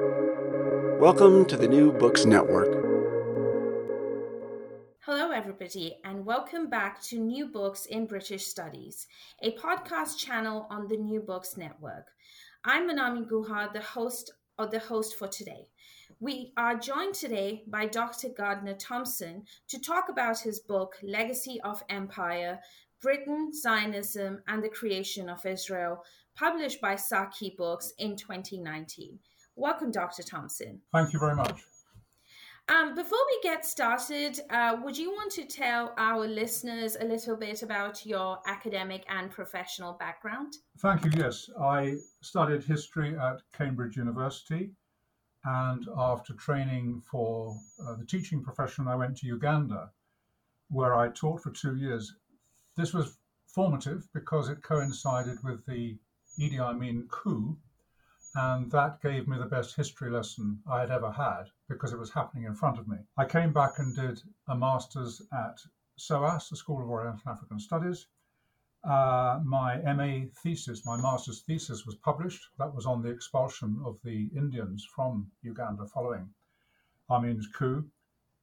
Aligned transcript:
Welcome 0.00 1.44
to 1.44 1.56
the 1.56 1.68
New 1.68 1.92
Books 1.92 2.24
Network. 2.24 2.72
Hello, 5.02 5.30
everybody, 5.30 5.98
and 6.02 6.26
welcome 6.26 6.68
back 6.68 7.00
to 7.02 7.20
New 7.20 7.46
Books 7.46 7.86
in 7.86 8.06
British 8.06 8.44
Studies, 8.44 9.06
a 9.44 9.52
podcast 9.52 10.18
channel 10.18 10.66
on 10.68 10.88
the 10.88 10.96
New 10.96 11.20
Books 11.20 11.56
Network. 11.56 12.08
I'm 12.64 12.90
Manami 12.90 13.24
Guha, 13.30 13.72
the 13.72 13.82
host 13.82 14.32
or 14.58 14.66
the 14.66 14.80
host 14.80 15.14
for 15.14 15.28
today. 15.28 15.68
We 16.18 16.52
are 16.56 16.76
joined 16.76 17.14
today 17.14 17.62
by 17.68 17.86
Dr. 17.86 18.30
Gardner 18.30 18.74
Thompson 18.74 19.44
to 19.68 19.78
talk 19.78 20.08
about 20.08 20.40
his 20.40 20.58
book, 20.58 20.96
Legacy 21.04 21.60
of 21.60 21.84
Empire 21.88 22.58
Britain, 23.00 23.52
Zionism, 23.52 24.42
and 24.48 24.64
the 24.64 24.68
Creation 24.68 25.28
of 25.28 25.46
Israel, 25.46 26.02
published 26.34 26.80
by 26.80 26.94
Saqi 26.94 27.54
Books 27.56 27.92
in 27.98 28.16
2019. 28.16 29.20
Welcome, 29.56 29.92
Dr. 29.92 30.22
Thompson. 30.22 30.80
Thank 30.92 31.12
you 31.12 31.18
very 31.18 31.36
much. 31.36 31.64
Um, 32.68 32.94
before 32.94 33.18
we 33.26 33.38
get 33.42 33.64
started, 33.64 34.40
uh, 34.48 34.78
would 34.82 34.96
you 34.96 35.10
want 35.10 35.30
to 35.32 35.44
tell 35.44 35.92
our 35.98 36.26
listeners 36.26 36.96
a 36.98 37.04
little 37.04 37.36
bit 37.36 37.62
about 37.62 38.06
your 38.06 38.38
academic 38.46 39.04
and 39.08 39.30
professional 39.30 39.92
background? 39.92 40.54
Thank 40.78 41.04
you. 41.04 41.12
Yes, 41.14 41.50
I 41.60 41.96
studied 42.22 42.64
history 42.64 43.16
at 43.18 43.42
Cambridge 43.56 43.96
University, 43.96 44.70
and 45.44 45.86
after 45.96 46.32
training 46.32 47.02
for 47.08 47.54
uh, 47.86 47.96
the 47.96 48.06
teaching 48.06 48.42
profession, 48.42 48.88
I 48.88 48.96
went 48.96 49.18
to 49.18 49.26
Uganda, 49.26 49.90
where 50.70 50.96
I 50.96 51.10
taught 51.10 51.42
for 51.42 51.50
two 51.50 51.76
years. 51.76 52.14
This 52.76 52.94
was 52.94 53.18
formative 53.46 54.08
because 54.14 54.48
it 54.48 54.62
coincided 54.62 55.36
with 55.44 55.64
the 55.66 55.98
Idi 56.40 56.58
Amin 56.58 57.06
coup 57.10 57.58
and 58.36 58.70
that 58.72 59.00
gave 59.00 59.28
me 59.28 59.38
the 59.38 59.44
best 59.44 59.76
history 59.76 60.10
lesson 60.10 60.60
I 60.68 60.80
had 60.80 60.90
ever 60.90 61.10
had 61.10 61.44
because 61.68 61.92
it 61.92 61.98
was 61.98 62.10
happening 62.10 62.44
in 62.44 62.54
front 62.54 62.78
of 62.78 62.88
me. 62.88 62.96
I 63.16 63.26
came 63.26 63.52
back 63.52 63.78
and 63.78 63.94
did 63.94 64.20
a 64.48 64.56
master's 64.56 65.22
at 65.32 65.60
SOAS, 65.96 66.48
the 66.48 66.56
School 66.56 66.82
of 66.82 66.90
Oriental 66.90 67.30
African 67.30 67.60
Studies. 67.60 68.06
Uh, 68.82 69.40
my 69.44 69.76
MA 69.94 70.26
thesis, 70.42 70.84
my 70.84 70.96
master's 71.00 71.42
thesis, 71.42 71.86
was 71.86 71.94
published. 71.94 72.48
That 72.58 72.74
was 72.74 72.86
on 72.86 73.02
the 73.02 73.10
expulsion 73.10 73.80
of 73.84 73.98
the 74.02 74.28
Indians 74.36 74.84
from 74.84 75.30
Uganda 75.42 75.86
following 75.86 76.28
Amin's 77.08 77.46
coup. 77.46 77.88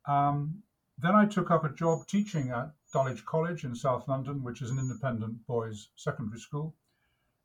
Um, 0.06 0.64
then 0.98 1.16
I 1.16 1.26
took 1.26 1.52
up 1.52 1.66
a 1.66 1.70
job 1.70 2.08
teaching 2.08 2.50
at 2.50 2.72
Dulwich 2.94 3.26
College 3.26 3.66
in 3.66 3.76
South 3.76 4.08
London, 4.08 4.42
which 4.42 4.62
is 4.62 4.72
an 4.72 4.80
independent 4.80 5.46
boys' 5.48 5.90
secondary 5.96 6.40
school 6.40 6.76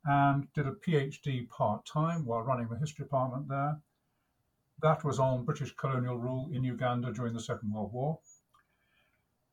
and 0.07 0.47
did 0.53 0.65
a 0.65 0.71
PhD 0.71 1.49
part 1.49 1.85
time 1.85 2.25
while 2.25 2.41
running 2.41 2.69
the 2.69 2.77
history 2.77 3.03
department 3.03 3.49
there. 3.49 3.77
That 4.81 5.03
was 5.03 5.19
on 5.19 5.43
British 5.43 5.75
colonial 5.75 6.17
rule 6.17 6.49
in 6.53 6.63
Uganda 6.63 7.11
during 7.11 7.33
the 7.33 7.41
Second 7.41 7.73
World 7.73 7.91
War. 7.91 8.19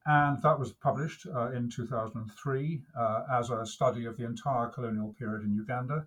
And 0.07 0.41
that 0.43 0.59
was 0.59 0.73
published 0.73 1.27
uh, 1.27 1.51
in 1.51 1.71
2003 1.71 2.83
uh, 2.97 3.23
as 3.33 3.51
a 3.51 3.67
study 3.67 4.05
of 4.05 4.17
the 4.17 4.25
entire 4.25 4.69
colonial 4.69 5.15
period 5.19 5.43
in 5.43 5.55
Uganda. 5.55 6.07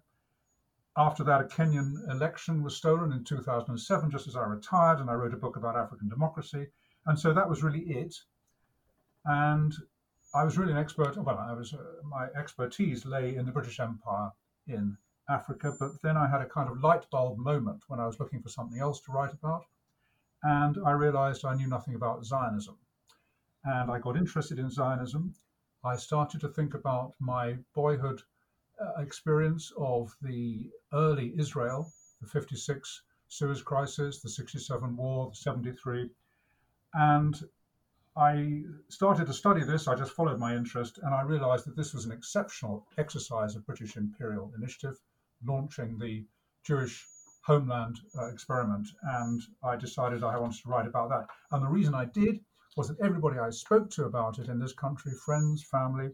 After 0.95 1.23
that, 1.25 1.41
a 1.41 1.45
Kenyan 1.45 2.09
election 2.09 2.63
was 2.63 2.77
stolen 2.77 3.11
in 3.11 3.23
2007, 3.23 4.09
just 4.11 4.27
as 4.27 4.35
I 4.35 4.45
retired, 4.45 4.99
and 4.99 5.09
I 5.09 5.13
wrote 5.13 5.33
a 5.33 5.37
book 5.37 5.57
about 5.57 5.75
African 5.75 6.09
democracy. 6.09 6.67
And 7.05 7.19
so 7.19 7.33
that 7.33 7.49
was 7.49 7.63
really 7.63 7.81
it. 7.81 8.15
And 9.25 9.75
I 10.33 10.43
was 10.43 10.57
really 10.57 10.71
an 10.71 10.77
expert. 10.77 11.17
Well, 11.17 11.37
I 11.37 11.53
was 11.53 11.73
uh, 11.73 11.77
my 12.03 12.27
expertise 12.37 13.05
lay 13.05 13.35
in 13.35 13.45
the 13.45 13.51
British 13.51 13.79
Empire 13.79 14.31
in 14.67 14.97
Africa, 15.29 15.73
but 15.79 16.01
then 16.01 16.17
I 16.17 16.27
had 16.27 16.41
a 16.41 16.49
kind 16.49 16.69
of 16.69 16.81
light 16.81 17.09
bulb 17.09 17.37
moment 17.37 17.83
when 17.87 17.99
I 17.99 18.05
was 18.05 18.19
looking 18.19 18.41
for 18.41 18.49
something 18.49 18.79
else 18.79 18.99
to 19.01 19.11
write 19.11 19.33
about, 19.33 19.65
and 20.43 20.77
I 20.85 20.91
realised 20.91 21.45
I 21.45 21.55
knew 21.55 21.67
nothing 21.67 21.95
about 21.95 22.25
Zionism, 22.25 22.77
and 23.63 23.89
I 23.89 23.99
got 23.99 24.17
interested 24.17 24.59
in 24.59 24.69
Zionism. 24.69 25.33
I 25.83 25.95
started 25.95 26.41
to 26.41 26.49
think 26.49 26.73
about 26.73 27.13
my 27.19 27.57
boyhood 27.73 28.21
uh, 28.79 29.01
experience 29.01 29.71
of 29.77 30.15
the 30.21 30.69
early 30.93 31.33
Israel, 31.37 31.91
the 32.21 32.27
56 32.27 33.01
Suez 33.29 33.61
Crisis, 33.61 34.21
the 34.21 34.29
67 34.29 34.95
War, 34.95 35.29
the 35.29 35.35
73, 35.35 36.09
and 36.93 37.43
I 38.19 38.63
started 38.89 39.27
to 39.27 39.33
study 39.33 39.63
this. 39.63 39.87
I 39.87 39.93
just 39.93 40.13
followed 40.13 40.39
my 40.39 40.55
interest, 40.55 40.97
and 41.03 41.13
I 41.13 41.21
realized 41.21 41.67
that 41.67 41.75
this 41.75 41.93
was 41.93 42.05
an 42.05 42.11
exceptional 42.11 42.87
exercise 42.97 43.55
of 43.55 43.67
British 43.67 43.95
imperial 43.95 44.51
initiative, 44.57 44.99
launching 45.45 45.99
the 45.99 46.25
Jewish 46.63 47.05
homeland 47.43 47.99
uh, 48.17 48.25
experiment. 48.25 48.87
And 49.03 49.43
I 49.63 49.75
decided 49.75 50.23
I 50.23 50.39
wanted 50.39 50.63
to 50.63 50.69
write 50.69 50.87
about 50.87 51.09
that. 51.09 51.27
And 51.51 51.63
the 51.63 51.69
reason 51.69 51.93
I 51.93 52.05
did 52.05 52.39
was 52.75 52.87
that 52.87 52.99
everybody 53.01 53.37
I 53.37 53.51
spoke 53.51 53.91
to 53.91 54.05
about 54.05 54.39
it 54.39 54.49
in 54.49 54.57
this 54.57 54.73
country, 54.73 55.11
friends, 55.23 55.61
family, 55.61 56.09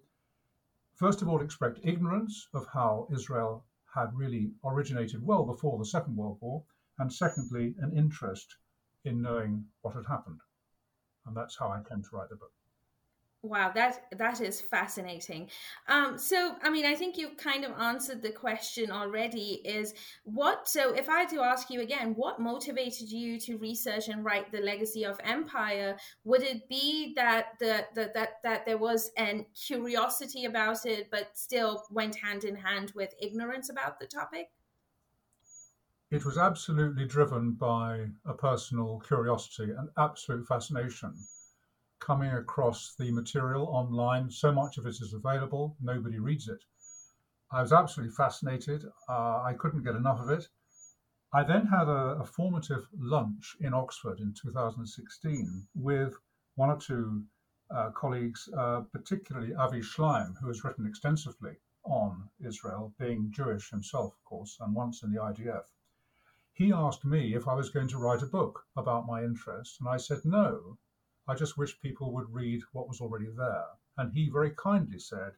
first 0.95 1.21
of 1.21 1.29
all 1.29 1.41
expressed 1.41 1.79
ignorance 1.83 2.49
of 2.53 2.67
how 2.67 3.07
Israel 3.13 3.63
had 3.95 4.13
really 4.13 4.51
originated 4.65 5.25
well 5.25 5.45
before 5.45 5.77
the 5.77 5.85
Second 5.85 6.17
World 6.17 6.37
War, 6.41 6.65
and 6.99 7.13
secondly, 7.13 7.75
an 7.79 7.95
interest 7.95 8.57
in 9.05 9.21
knowing 9.21 9.65
what 9.83 9.95
had 9.95 10.05
happened 10.05 10.41
and 11.25 11.35
that's 11.35 11.57
how 11.57 11.69
I 11.69 11.81
came 11.87 12.01
to 12.01 12.09
write 12.11 12.29
the 12.29 12.35
book. 12.35 12.51
Wow, 13.45 13.73
that 13.75 14.05
that 14.17 14.39
is 14.39 14.61
fascinating. 14.61 15.49
Um, 15.89 16.17
so, 16.17 16.55
I 16.63 16.69
mean, 16.69 16.85
I 16.85 16.95
think 16.95 17.17
you've 17.17 17.35
kind 17.35 17.65
of 17.65 17.73
answered 17.77 18.21
the 18.21 18.31
question 18.31 18.89
already. 18.89 19.59
Is 19.65 19.93
what? 20.23 20.69
So, 20.69 20.93
if 20.93 21.09
I 21.09 21.19
had 21.19 21.29
to 21.31 21.41
ask 21.41 21.69
you 21.69 21.81
again, 21.81 22.13
what 22.15 22.39
motivated 22.39 23.11
you 23.11 23.37
to 23.41 23.57
research 23.57 24.07
and 24.07 24.23
write 24.23 24.49
the 24.49 24.61
legacy 24.61 25.03
of 25.03 25.19
empire? 25.25 25.97
Would 26.23 26.41
it 26.41 26.69
be 26.69 27.13
that 27.17 27.59
the, 27.59 27.85
the 27.95 28.11
that 28.13 28.41
that 28.43 28.65
there 28.65 28.77
was 28.77 29.11
an 29.17 29.45
curiosity 29.53 30.45
about 30.45 30.85
it, 30.85 31.11
but 31.11 31.37
still 31.37 31.83
went 31.91 32.15
hand 32.15 32.45
in 32.45 32.55
hand 32.55 32.93
with 32.95 33.13
ignorance 33.21 33.69
about 33.69 33.99
the 33.99 34.07
topic? 34.07 34.51
It 36.13 36.25
was 36.25 36.37
absolutely 36.37 37.07
driven 37.07 37.53
by 37.53 38.11
a 38.23 38.35
personal 38.35 38.99
curiosity 38.99 39.71
and 39.71 39.89
absolute 39.97 40.45
fascination 40.45 41.15
coming 41.99 42.29
across 42.29 42.93
the 42.93 43.09
material 43.09 43.65
online. 43.65 44.29
So 44.29 44.51
much 44.51 44.77
of 44.77 44.85
it 44.85 45.01
is 45.01 45.13
available, 45.13 45.75
nobody 45.81 46.19
reads 46.19 46.47
it. 46.47 46.63
I 47.49 47.63
was 47.63 47.73
absolutely 47.73 48.13
fascinated. 48.13 48.85
Uh, 49.09 49.41
I 49.41 49.55
couldn't 49.57 49.81
get 49.81 49.95
enough 49.95 50.19
of 50.19 50.29
it. 50.29 50.47
I 51.33 51.41
then 51.41 51.65
had 51.65 51.87
a, 51.87 52.19
a, 52.21 52.25
formative 52.25 52.87
lunch 52.95 53.57
in 53.59 53.73
Oxford 53.73 54.19
in 54.19 54.35
2016 54.39 55.67
with 55.73 56.13
one 56.53 56.69
or 56.69 56.77
two 56.77 57.23
uh, 57.71 57.89
colleagues, 57.89 58.47
uh, 58.55 58.81
particularly 58.91 59.55
Avi 59.55 59.81
Shlaim, 59.81 60.35
who 60.39 60.47
has 60.49 60.63
written 60.63 60.85
extensively 60.85 61.57
on 61.83 62.29
Israel, 62.39 62.93
being 62.99 63.31
Jewish 63.31 63.71
himself, 63.71 64.13
of 64.13 64.23
course, 64.25 64.57
and 64.59 64.75
once 64.75 65.01
in 65.01 65.11
the 65.11 65.19
IDF 65.19 65.63
he 66.53 66.71
asked 66.71 67.03
me 67.03 67.33
if 67.33 67.47
I 67.47 67.55
was 67.55 67.71
going 67.71 67.87
to 67.87 67.97
write 67.97 68.21
a 68.21 68.27
book 68.27 68.63
about 68.75 69.07
my 69.07 69.23
interest, 69.23 69.79
and 69.79 69.89
I 69.89 69.97
said 69.97 70.23
no. 70.23 70.77
I 71.27 71.33
just 71.33 71.57
wish 71.57 71.79
people 71.79 72.13
would 72.13 72.31
read 72.31 72.61
what 72.73 72.87
was 72.87 73.01
already 73.01 73.29
there. 73.35 73.65
And 73.97 74.13
he 74.13 74.29
very 74.29 74.51
kindly 74.51 74.99
said, 74.99 75.33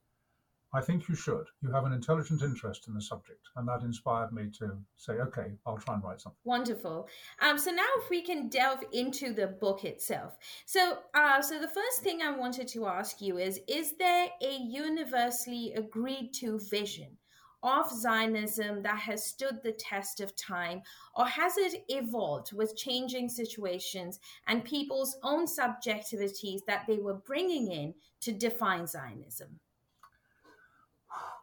I 0.74 0.82
think 0.82 1.08
you 1.08 1.16
should. 1.16 1.46
You 1.62 1.72
have 1.72 1.86
an 1.86 1.94
intelligent 1.94 2.42
interest 2.42 2.90
in 2.90 2.94
the 2.94 3.02
subject. 3.02 3.48
And 3.56 3.66
that 3.68 3.84
inspired 3.84 4.34
me 4.34 4.50
to 4.60 4.78
say, 4.98 5.14
okay, 5.14 5.54
I'll 5.66 5.78
try 5.78 5.94
and 5.94 6.04
write 6.04 6.20
something. 6.20 6.38
Wonderful. 6.44 7.08
Um, 7.40 7.58
so 7.58 7.72
now 7.72 7.88
if 8.00 8.10
we 8.10 8.22
can 8.22 8.50
delve 8.50 8.84
into 8.92 9.32
the 9.32 9.48
book 9.48 9.86
itself. 9.86 10.38
So, 10.66 10.98
uh, 11.14 11.42
so 11.42 11.60
the 11.60 11.70
first 11.70 12.02
thing 12.02 12.22
I 12.22 12.32
wanted 12.32 12.68
to 12.70 12.88
ask 12.88 13.22
you 13.22 13.38
is, 13.38 13.62
is 13.70 13.96
there 13.98 14.28
a 14.42 14.58
universally 14.58 15.72
agreed 15.78 16.34
to 16.42 16.60
vision 16.60 17.18
of 17.66 17.92
Zionism 17.92 18.84
that 18.84 19.00
has 19.00 19.26
stood 19.26 19.60
the 19.64 19.72
test 19.72 20.22
of 20.22 20.36
time, 20.36 20.82
or 21.16 21.26
has 21.26 21.58
it 21.58 21.84
evolved 21.90 22.54
with 22.54 22.78
changing 22.78 23.28
situations 23.28 24.20
and 24.48 24.64
people's 24.64 25.18
own 25.24 25.48
subjectivities 25.48 26.60
that 26.68 26.86
they 26.88 26.98
were 26.98 27.16
bringing 27.16 27.72
in 27.72 27.94
to 28.22 28.32
define 28.32 28.86
Zionism? 28.86 29.60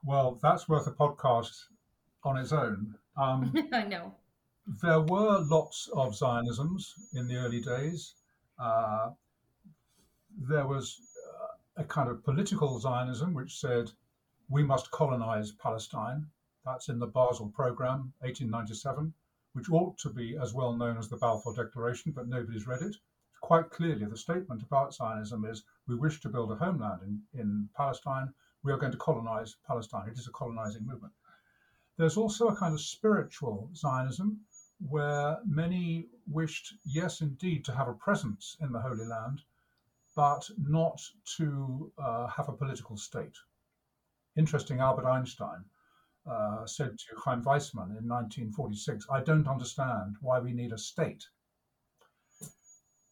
Well, 0.05 0.39
that's 0.41 0.69
worth 0.69 0.87
a 0.87 0.93
podcast 0.93 1.65
on 2.25 2.37
its 2.37 2.53
own. 2.53 2.95
Um, 3.17 3.53
I 3.73 3.85
know. 3.85 4.15
There 4.81 5.01
were 5.01 5.41
lots 5.41 5.89
of 5.93 6.15
Zionisms 6.15 6.93
in 7.15 7.27
the 7.27 7.37
early 7.37 7.61
days. 7.61 8.15
Uh, 8.59 9.11
there 10.39 10.67
was 10.67 11.01
uh, 11.29 11.83
a 11.83 11.85
kind 11.85 12.09
of 12.09 12.25
political 12.25 12.79
Zionism 12.79 13.35
which 13.35 13.59
said 13.59 13.91
we 14.49 14.63
must 14.63 14.91
colonize 14.91 15.53
Palestine. 15.53 16.27
That's 16.65 16.89
in 16.89 16.99
the 16.99 17.07
Basel 17.07 17.49
Programme, 17.49 18.13
1897, 18.21 19.13
which 19.53 19.71
ought 19.71 19.99
to 19.99 20.11
be 20.11 20.37
as 20.37 20.55
well 20.55 20.73
known 20.73 20.97
as 20.97 21.09
the 21.09 21.17
Balfour 21.17 21.55
Declaration, 21.55 22.13
but 22.13 22.29
nobody's 22.29 22.67
read 22.67 22.83
it. 22.83 22.97
Quite 23.41 23.71
clearly, 23.71 24.07
the 24.07 24.17
statement 24.17 24.63
about 24.63 24.95
Zionism 24.95 25.45
is 25.45 25.65
we 25.87 25.97
wish 25.97 26.21
to 26.21 26.29
build 26.29 26.53
a 26.53 26.57
homeland 26.57 27.03
in, 27.03 27.23
in 27.41 27.69
Palestine. 27.77 28.33
We 28.63 28.73
are 28.73 28.79
going 28.79 28.93
to 28.93 28.99
colonize 28.99 29.57
Palestine. 29.67 30.09
It 30.09 30.19
is 30.19 30.29
a 30.29 30.33
colonizing 30.33 30.87
movement. 30.87 31.13
There's 31.97 32.17
also 32.17 32.49
a 32.49 32.57
kind 32.57 32.73
of 32.73 32.81
spiritual 32.81 33.69
Zionism, 33.75 34.41
where 34.89 35.39
many 35.45 36.09
wished, 36.27 36.75
yes, 36.85 37.21
indeed, 37.21 37.65
to 37.65 37.75
have 37.75 37.89
a 37.89 37.95
presence 37.95 38.57
in 38.61 38.73
the 38.73 38.81
Holy 38.81 39.05
Land, 39.05 39.43
but 40.15 40.49
not 40.59 41.01
to 41.37 41.93
uh, 41.99 42.27
have 42.29 42.49
a 42.49 42.53
political 42.53 42.97
state. 42.97 43.37
Interesting, 44.37 44.81
Albert 44.81 45.07
Einstein 45.07 45.65
uh, 46.27 46.65
said 46.67 46.99
to 46.99 47.17
Chaim 47.17 47.43
Weizmann 47.43 47.99
in 47.99 48.09
1946, 48.09 49.07
I 49.11 49.21
don't 49.21 49.49
understand 49.49 50.17
why 50.21 50.41
we 50.41 50.53
need 50.53 50.73
a 50.73 50.79
state. 50.79 51.25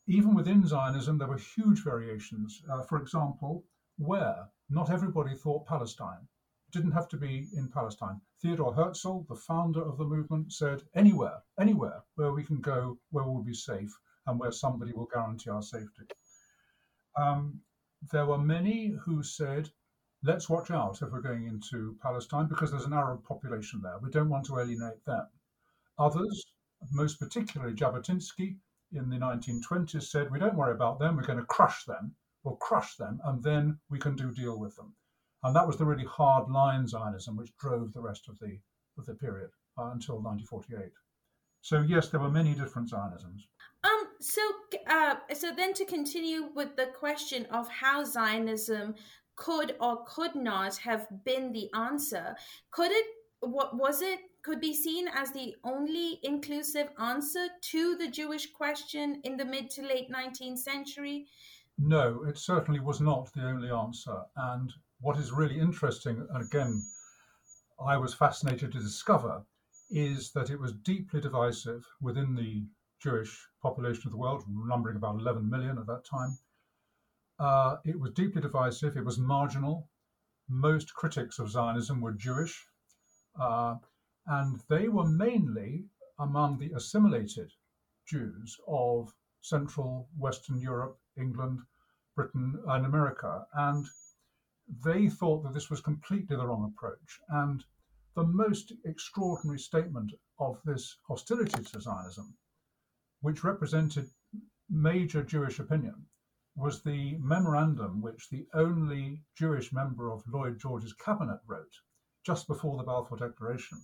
Even 0.07 0.35
within 0.35 0.67
Zionism, 0.67 1.19
there 1.19 1.29
were 1.29 1.39
huge 1.39 1.85
variations. 1.85 2.63
Uh, 2.71 2.83
for 2.83 3.01
example, 3.01 3.65
where 3.99 4.49
not 4.71 4.91
everybody 4.91 5.37
thought 5.37 5.67
Palestine. 5.67 6.27
It 6.69 6.73
didn't 6.73 6.93
have 6.93 7.09
to 7.09 7.17
be 7.17 7.49
in 7.55 7.69
Palestine. 7.69 8.21
Theodore 8.41 8.73
Herzl, 8.73 9.27
the 9.29 9.35
founder 9.35 9.83
of 9.83 9.99
the 9.99 10.05
movement, 10.05 10.53
said 10.53 10.83
anywhere, 10.95 11.43
anywhere 11.59 12.03
where 12.15 12.33
we 12.33 12.45
can 12.45 12.61
go, 12.61 12.99
where 13.11 13.25
we'll 13.25 13.43
be 13.43 13.55
safe, 13.55 13.93
and 14.27 14.39
where 14.39 14.53
somebody 14.53 14.93
will 14.93 15.07
guarantee 15.13 15.51
our 15.51 15.63
safety. 15.63 16.07
Um, 17.17 17.61
there 18.13 18.27
were 18.27 18.39
many 18.39 18.91
who 18.91 19.23
said 19.23 19.71
let's 20.23 20.49
watch 20.49 20.71
out 20.71 21.01
if 21.03 21.11
we're 21.11 21.21
going 21.21 21.47
into 21.47 21.97
Palestine 22.03 22.47
because 22.47 22.71
there's 22.71 22.85
an 22.85 22.93
Arab 22.93 23.25
population 23.25 23.81
there. 23.83 23.99
We 24.03 24.11
don't 24.11 24.29
want 24.29 24.45
to 24.47 24.59
alienate 24.59 25.05
them. 25.07 25.27
Others, 25.99 26.45
most 26.93 27.19
particularly 27.19 27.75
Jabotinsky 27.75 28.57
in 28.93 29.09
the 29.09 29.17
1920s, 29.17 30.03
said, 30.05 30.31
we 30.31 30.39
don't 30.39 30.57
worry 30.57 30.75
about 30.75 30.99
them, 30.99 31.17
we're 31.17 31.23
going 31.23 31.39
to 31.39 31.45
crush 31.45 31.85
them. 31.85 32.15
We'll 32.43 32.57
crush 32.57 32.97
them 32.97 33.21
and 33.25 33.43
then 33.43 33.79
we 33.91 33.99
can 33.99 34.17
do 34.17 34.33
deal 34.33 34.59
with 34.59 34.75
them. 34.77 34.95
And 35.43 35.55
that 35.57 35.67
was 35.67 35.77
the 35.77 35.85
really 35.85 36.05
hard 36.05 36.51
line 36.51 36.87
Zionism 36.87 37.37
which 37.37 37.57
drove 37.59 37.93
the 37.93 38.01
rest 38.01 38.29
of 38.29 38.39
the, 38.39 38.59
of 38.99 39.07
the 39.07 39.15
period 39.15 39.51
uh, 39.79 39.91
until 39.93 40.21
1948. 40.21 40.91
So 41.63 41.83
yes, 41.83 42.09
there 42.09 42.21
were 42.21 42.31
many 42.31 42.55
different 42.55 42.91
Zionisms. 42.91 43.47
Um. 43.85 44.07
So, 44.23 44.43
uh, 44.87 45.15
so 45.35 45.51
then 45.55 45.73
to 45.75 45.87
continue 45.87 46.51
with 46.55 46.77
the 46.77 46.89
question 46.99 47.47
of 47.47 47.69
how 47.69 48.05
Zionism 48.05 48.95
could 49.41 49.75
or 49.81 50.05
could 50.05 50.35
not 50.35 50.77
have 50.77 51.07
been 51.25 51.51
the 51.51 51.71
answer. 51.75 52.37
Could 52.71 52.93
it, 52.93 53.07
what 53.41 53.75
was 53.75 54.03
it, 54.03 54.21
could 54.43 54.61
be 54.61 54.75
seen 54.75 55.09
as 55.09 55.33
the 55.33 55.57
only 55.65 56.21
inclusive 56.23 56.89
answer 56.99 57.49
to 57.73 57.97
the 57.97 58.09
Jewish 58.09 58.53
question 58.53 59.21
in 59.25 59.39
the 59.39 59.45
mid 59.45 59.71
to 59.71 59.83
late 59.83 60.11
19th 60.11 60.59
century? 60.59 61.27
No, 61.79 62.23
it 62.29 62.37
certainly 62.37 62.81
was 62.81 63.01
not 63.01 63.33
the 63.33 63.47
only 63.47 63.71
answer. 63.71 64.21
And 64.37 64.73
what 65.01 65.17
is 65.17 65.33
really 65.33 65.59
interesting, 65.59 66.27
and 66.35 66.45
again, 66.45 66.83
I 67.83 67.97
was 67.97 68.13
fascinated 68.13 68.73
to 68.73 68.79
discover, 68.79 69.43
is 69.91 70.33
that 70.33 70.51
it 70.51 70.61
was 70.61 70.73
deeply 70.73 71.21
divisive 71.21 71.87
within 72.03 72.35
the 72.35 72.67
Jewish 73.03 73.49
population 73.63 74.03
of 74.07 74.13
the 74.13 74.19
world, 74.19 74.45
numbering 74.47 74.97
about 74.97 75.19
11 75.19 75.49
million 75.49 75.79
at 75.79 75.87
that 75.87 76.05
time. 76.05 76.37
Uh, 77.41 77.79
it 77.87 77.99
was 77.99 78.13
deeply 78.13 78.43
divisive. 78.43 78.99
It 78.99 79.05
was 79.05 79.19
marginal. 79.19 79.89
Most 80.51 80.93
critics 80.93 81.39
of 81.39 81.51
Zionism 81.51 82.03
were 82.03 82.13
Jewish, 82.13 82.67
uh, 83.41 83.77
and 84.27 84.61
they 84.69 84.89
were 84.89 85.09
mainly 85.09 85.87
among 86.19 86.59
the 86.59 86.73
assimilated 86.73 87.51
Jews 88.07 88.61
of 88.69 89.15
Central, 89.41 90.11
Western 90.19 90.61
Europe, 90.61 90.99
England, 91.17 91.61
Britain, 92.15 92.63
and 92.67 92.85
America. 92.85 93.47
And 93.55 93.87
they 94.85 95.09
thought 95.09 95.43
that 95.45 95.55
this 95.55 95.71
was 95.71 95.81
completely 95.81 96.37
the 96.37 96.47
wrong 96.47 96.71
approach. 96.71 97.21
And 97.31 97.65
the 98.15 98.25
most 98.25 98.75
extraordinary 98.85 99.59
statement 99.59 100.13
of 100.39 100.61
this 100.67 100.95
hostility 101.09 101.63
to 101.63 101.81
Zionism, 101.81 102.37
which 103.23 103.45
represented 103.45 104.11
major 104.69 105.23
Jewish 105.23 105.59
opinion, 105.59 106.07
was 106.61 106.83
the 106.83 107.17
memorandum 107.19 108.03
which 108.03 108.29
the 108.29 108.47
only 108.53 109.23
Jewish 109.35 109.73
member 109.73 110.13
of 110.13 110.23
Lloyd 110.29 110.59
George's 110.59 110.93
cabinet 110.93 111.41
wrote 111.47 111.75
just 112.23 112.47
before 112.47 112.77
the 112.77 112.83
Balfour 112.83 113.17
Declaration, 113.17 113.79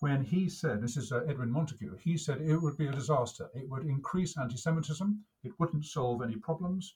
when 0.00 0.22
he 0.22 0.50
said, 0.50 0.82
this 0.82 0.98
is 0.98 1.12
uh, 1.12 1.24
Edwin 1.26 1.50
Montagu, 1.50 1.98
he 1.98 2.18
said 2.18 2.42
it 2.42 2.58
would 2.58 2.76
be 2.76 2.88
a 2.88 2.92
disaster. 2.92 3.48
It 3.54 3.70
would 3.70 3.86
increase 3.86 4.36
anti 4.36 4.56
Semitism, 4.56 5.24
it 5.44 5.58
wouldn't 5.58 5.86
solve 5.86 6.20
any 6.20 6.36
problems. 6.36 6.94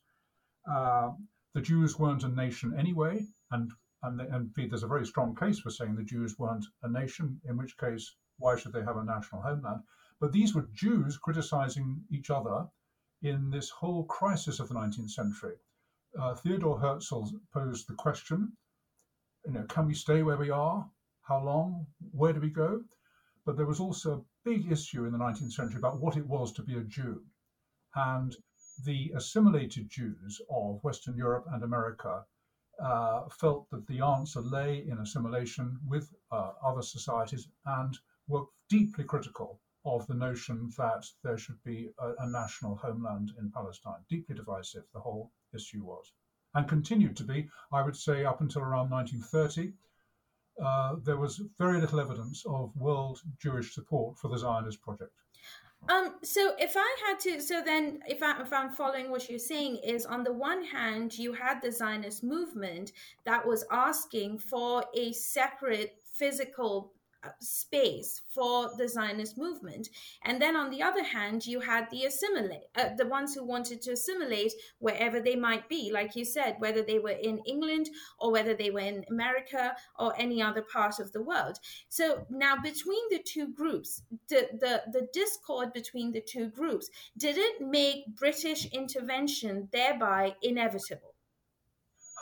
Uh, 0.70 1.12
the 1.54 1.62
Jews 1.62 1.98
weren't 1.98 2.24
a 2.24 2.28
nation 2.28 2.74
anyway, 2.78 3.26
and 3.50 3.72
and, 4.02 4.20
and 4.20 4.52
there's 4.54 4.82
a 4.82 4.86
very 4.86 5.06
strong 5.06 5.34
case 5.34 5.58
for 5.58 5.70
saying 5.70 5.96
the 5.96 6.04
Jews 6.04 6.38
weren't 6.38 6.66
a 6.82 6.88
nation, 6.88 7.40
in 7.46 7.56
which 7.56 7.78
case, 7.78 8.14
why 8.36 8.56
should 8.56 8.72
they 8.74 8.84
have 8.84 8.98
a 8.98 9.04
national 9.04 9.40
homeland? 9.40 9.80
But 10.20 10.32
these 10.32 10.54
were 10.54 10.68
Jews 10.74 11.16
criticizing 11.16 12.04
each 12.10 12.30
other 12.30 12.66
in 13.22 13.50
this 13.50 13.70
whole 13.70 14.04
crisis 14.04 14.60
of 14.60 14.68
the 14.68 14.74
19th 14.74 15.10
century. 15.10 15.56
Uh, 16.18 16.34
Theodor 16.34 16.76
Herzl 16.76 17.24
posed 17.52 17.88
the 17.88 17.94
question, 17.94 18.52
you 19.46 19.52
know, 19.52 19.64
can 19.64 19.86
we 19.86 19.94
stay 19.94 20.22
where 20.22 20.36
we 20.36 20.50
are? 20.50 20.88
How 21.22 21.42
long? 21.42 21.86
Where 22.12 22.32
do 22.32 22.40
we 22.40 22.50
go? 22.50 22.82
But 23.44 23.56
there 23.56 23.66
was 23.66 23.80
also 23.80 24.12
a 24.12 24.24
big 24.44 24.70
issue 24.70 25.04
in 25.04 25.12
the 25.12 25.18
19th 25.18 25.52
century 25.52 25.78
about 25.78 26.00
what 26.00 26.16
it 26.16 26.26
was 26.26 26.52
to 26.52 26.62
be 26.62 26.76
a 26.76 26.82
Jew. 26.82 27.22
And 27.94 28.36
the 28.84 29.12
assimilated 29.16 29.90
Jews 29.90 30.40
of 30.50 30.82
Western 30.84 31.16
Europe 31.16 31.46
and 31.52 31.62
America 31.64 32.24
uh, 32.80 33.28
felt 33.28 33.68
that 33.70 33.86
the 33.88 34.00
answer 34.00 34.40
lay 34.40 34.86
in 34.86 34.98
assimilation 34.98 35.78
with 35.86 36.12
uh, 36.30 36.52
other 36.64 36.82
societies 36.82 37.48
and 37.66 37.98
were 38.28 38.44
deeply 38.68 39.04
critical 39.04 39.60
of 39.84 40.06
the 40.06 40.14
notion 40.14 40.70
that 40.76 41.06
there 41.22 41.38
should 41.38 41.62
be 41.64 41.90
a, 41.98 42.12
a, 42.24 42.28
national 42.28 42.76
homeland 42.76 43.32
in 43.38 43.50
Palestine. 43.50 44.00
Deeply 44.08 44.34
divisive, 44.34 44.84
the 44.92 45.00
whole 45.00 45.30
issue 45.54 45.82
was. 45.84 46.12
And 46.54 46.68
continued 46.68 47.16
to 47.16 47.24
be, 47.24 47.48
I 47.72 47.82
would 47.82 47.96
say, 47.96 48.24
up 48.24 48.40
until 48.40 48.62
around 48.62 48.90
1930. 48.90 49.72
Uh, 50.62 50.96
there 51.04 51.16
was 51.16 51.40
very 51.58 51.80
little 51.80 52.00
evidence 52.00 52.44
of 52.46 52.74
world 52.76 53.20
Jewish 53.40 53.74
support 53.74 54.18
for 54.18 54.28
the 54.28 54.38
Zionist 54.38 54.82
project. 54.82 55.12
Um, 55.88 56.16
so 56.22 56.54
if 56.58 56.76
I 56.76 56.96
had 57.06 57.20
to, 57.20 57.40
so 57.40 57.62
then 57.64 58.00
if, 58.06 58.22
I, 58.22 58.42
if 58.42 58.52
I'm 58.52 58.70
following 58.70 59.10
what 59.10 59.30
you're 59.30 59.38
saying 59.38 59.76
is 59.76 60.04
on 60.04 60.24
the 60.24 60.32
one 60.32 60.64
hand, 60.64 61.16
you 61.16 61.32
had 61.32 61.62
the 61.62 61.70
Zionist 61.70 62.24
movement 62.24 62.92
that 63.24 63.46
was 63.46 63.64
asking 63.70 64.38
for 64.38 64.84
a 64.94 65.12
separate 65.12 65.96
physical 66.12 66.92
space 67.40 68.22
for 68.32 68.70
the 68.76 68.88
Zionist 68.88 69.36
movement. 69.36 69.88
And 70.24 70.40
then 70.40 70.56
on 70.56 70.70
the 70.70 70.82
other 70.82 71.02
hand, 71.02 71.46
you 71.46 71.60
had 71.60 71.88
the 71.90 72.04
assimilate, 72.04 72.68
uh, 72.76 72.90
the 72.96 73.06
ones 73.06 73.34
who 73.34 73.44
wanted 73.44 73.82
to 73.82 73.92
assimilate 73.92 74.52
wherever 74.78 75.20
they 75.20 75.36
might 75.36 75.68
be, 75.68 75.90
like 75.92 76.16
you 76.16 76.24
said, 76.24 76.56
whether 76.58 76.82
they 76.82 76.98
were 76.98 77.10
in 77.10 77.38
England 77.46 77.88
or 78.18 78.30
whether 78.30 78.54
they 78.54 78.70
were 78.70 78.80
in 78.80 79.04
America 79.10 79.74
or 79.98 80.14
any 80.18 80.42
other 80.42 80.62
part 80.62 80.98
of 80.98 81.12
the 81.12 81.22
world. 81.22 81.58
So 81.88 82.26
now 82.30 82.56
between 82.56 83.02
the 83.10 83.22
two 83.24 83.48
groups, 83.48 84.02
the, 84.28 84.48
the, 84.60 84.82
the 84.92 85.08
discord 85.12 85.72
between 85.72 86.12
the 86.12 86.22
two 86.22 86.48
groups, 86.48 86.88
did 87.16 87.36
it 87.36 87.60
make 87.60 88.06
British 88.16 88.66
intervention 88.66 89.68
thereby 89.72 90.34
inevitable? 90.42 91.14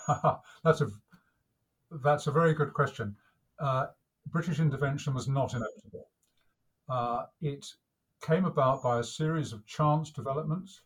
that's 0.64 0.80
a 0.80 0.88
that's 2.02 2.26
a 2.26 2.32
very 2.32 2.52
good 2.54 2.72
question. 2.74 3.16
Uh, 3.58 3.86
British 4.26 4.60
intervention 4.60 5.14
was 5.14 5.28
not 5.28 5.54
inevitable. 5.54 6.08
Uh, 6.88 7.26
it 7.40 7.66
came 8.22 8.44
about 8.44 8.82
by 8.82 8.98
a 8.98 9.04
series 9.04 9.52
of 9.52 9.66
chance 9.66 10.10
developments. 10.10 10.82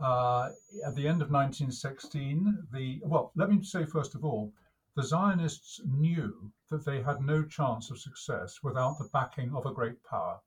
Uh, 0.00 0.50
at 0.84 0.94
the 0.94 1.06
end 1.06 1.22
of 1.22 1.30
1916, 1.30 2.66
the 2.72 3.00
well, 3.04 3.32
let 3.36 3.48
me 3.48 3.62
say 3.62 3.84
first 3.84 4.14
of 4.14 4.24
all, 4.24 4.52
the 4.96 5.02
Zionists 5.02 5.80
knew 5.84 6.52
that 6.70 6.84
they 6.84 7.02
had 7.02 7.20
no 7.20 7.44
chance 7.44 7.90
of 7.90 7.98
success 7.98 8.62
without 8.62 8.98
the 8.98 9.08
backing 9.12 9.54
of 9.54 9.66
a 9.66 9.72
great 9.72 10.02
power. 10.04 10.40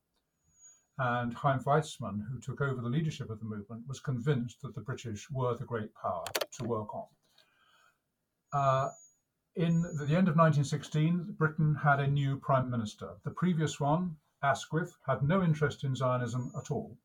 And 0.99 1.33
Chaim 1.33 1.59
Weizmann, 1.59 2.25
who 2.29 2.39
took 2.39 2.61
over 2.61 2.81
the 2.81 2.89
leadership 2.89 3.29
of 3.29 3.39
the 3.39 3.45
movement, 3.45 3.87
was 3.87 3.99
convinced 3.99 4.61
that 4.61 4.73
the 4.73 4.81
British 4.81 5.29
were 5.29 5.55
the 5.55 5.65
great 5.65 5.93
power 5.93 6.25
to 6.53 6.63
work 6.63 6.93
on. 6.95 7.05
Uh, 8.51 8.89
in 9.57 9.81
the 9.81 10.15
end 10.15 10.27
of 10.27 10.35
1916, 10.35 11.33
Britain 11.35 11.73
had 11.73 11.99
a 11.99 12.07
new 12.07 12.37
prime 12.37 12.69
minister. 12.69 13.09
The 13.23 13.31
previous 13.31 13.79
one, 13.79 14.15
Asquith, 14.43 14.95
had 15.07 15.23
no 15.23 15.41
interest 15.41 15.83
in 15.83 15.95
Zionism 15.95 16.51
at 16.55 16.69
all. 16.69 16.95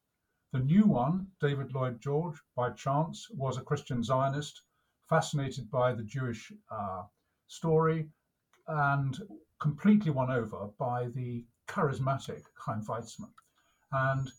The 0.52 0.58
new 0.58 0.84
one, 0.84 1.28
David 1.40 1.72
Lloyd 1.72 1.98
George, 2.02 2.38
by 2.54 2.68
chance, 2.72 3.26
was 3.30 3.56
a 3.56 3.62
Christian 3.62 4.02
Zionist, 4.04 4.60
fascinated 5.08 5.70
by 5.70 5.94
the 5.94 6.02
Jewish 6.02 6.52
uh, 6.70 7.04
story, 7.46 8.10
and 8.68 9.18
completely 9.58 10.10
won 10.10 10.30
over 10.30 10.68
by 10.78 11.08
the 11.14 11.46
charismatic 11.68 12.42
Chaim 12.58 12.84
Weizmann. 12.84 13.32
And 13.92 14.30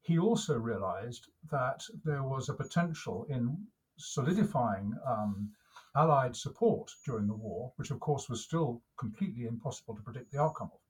he 0.00 0.18
also 0.18 0.56
realized 0.58 1.28
that 1.50 1.84
there 2.06 2.22
was 2.22 2.48
a 2.48 2.54
potential 2.54 3.26
in 3.28 3.66
solidifying 3.98 4.94
um, 5.06 5.50
Allied 5.94 6.36
support 6.36 6.90
during 7.04 7.26
the 7.26 7.34
war, 7.34 7.72
which 7.76 7.90
of 7.90 8.00
course 8.00 8.28
was 8.28 8.44
still 8.44 8.82
completely 8.98 9.44
impossible 9.46 9.94
to 9.96 10.02
predict 10.02 10.30
the 10.32 10.40
outcome 10.40 10.70
of. 10.72 10.80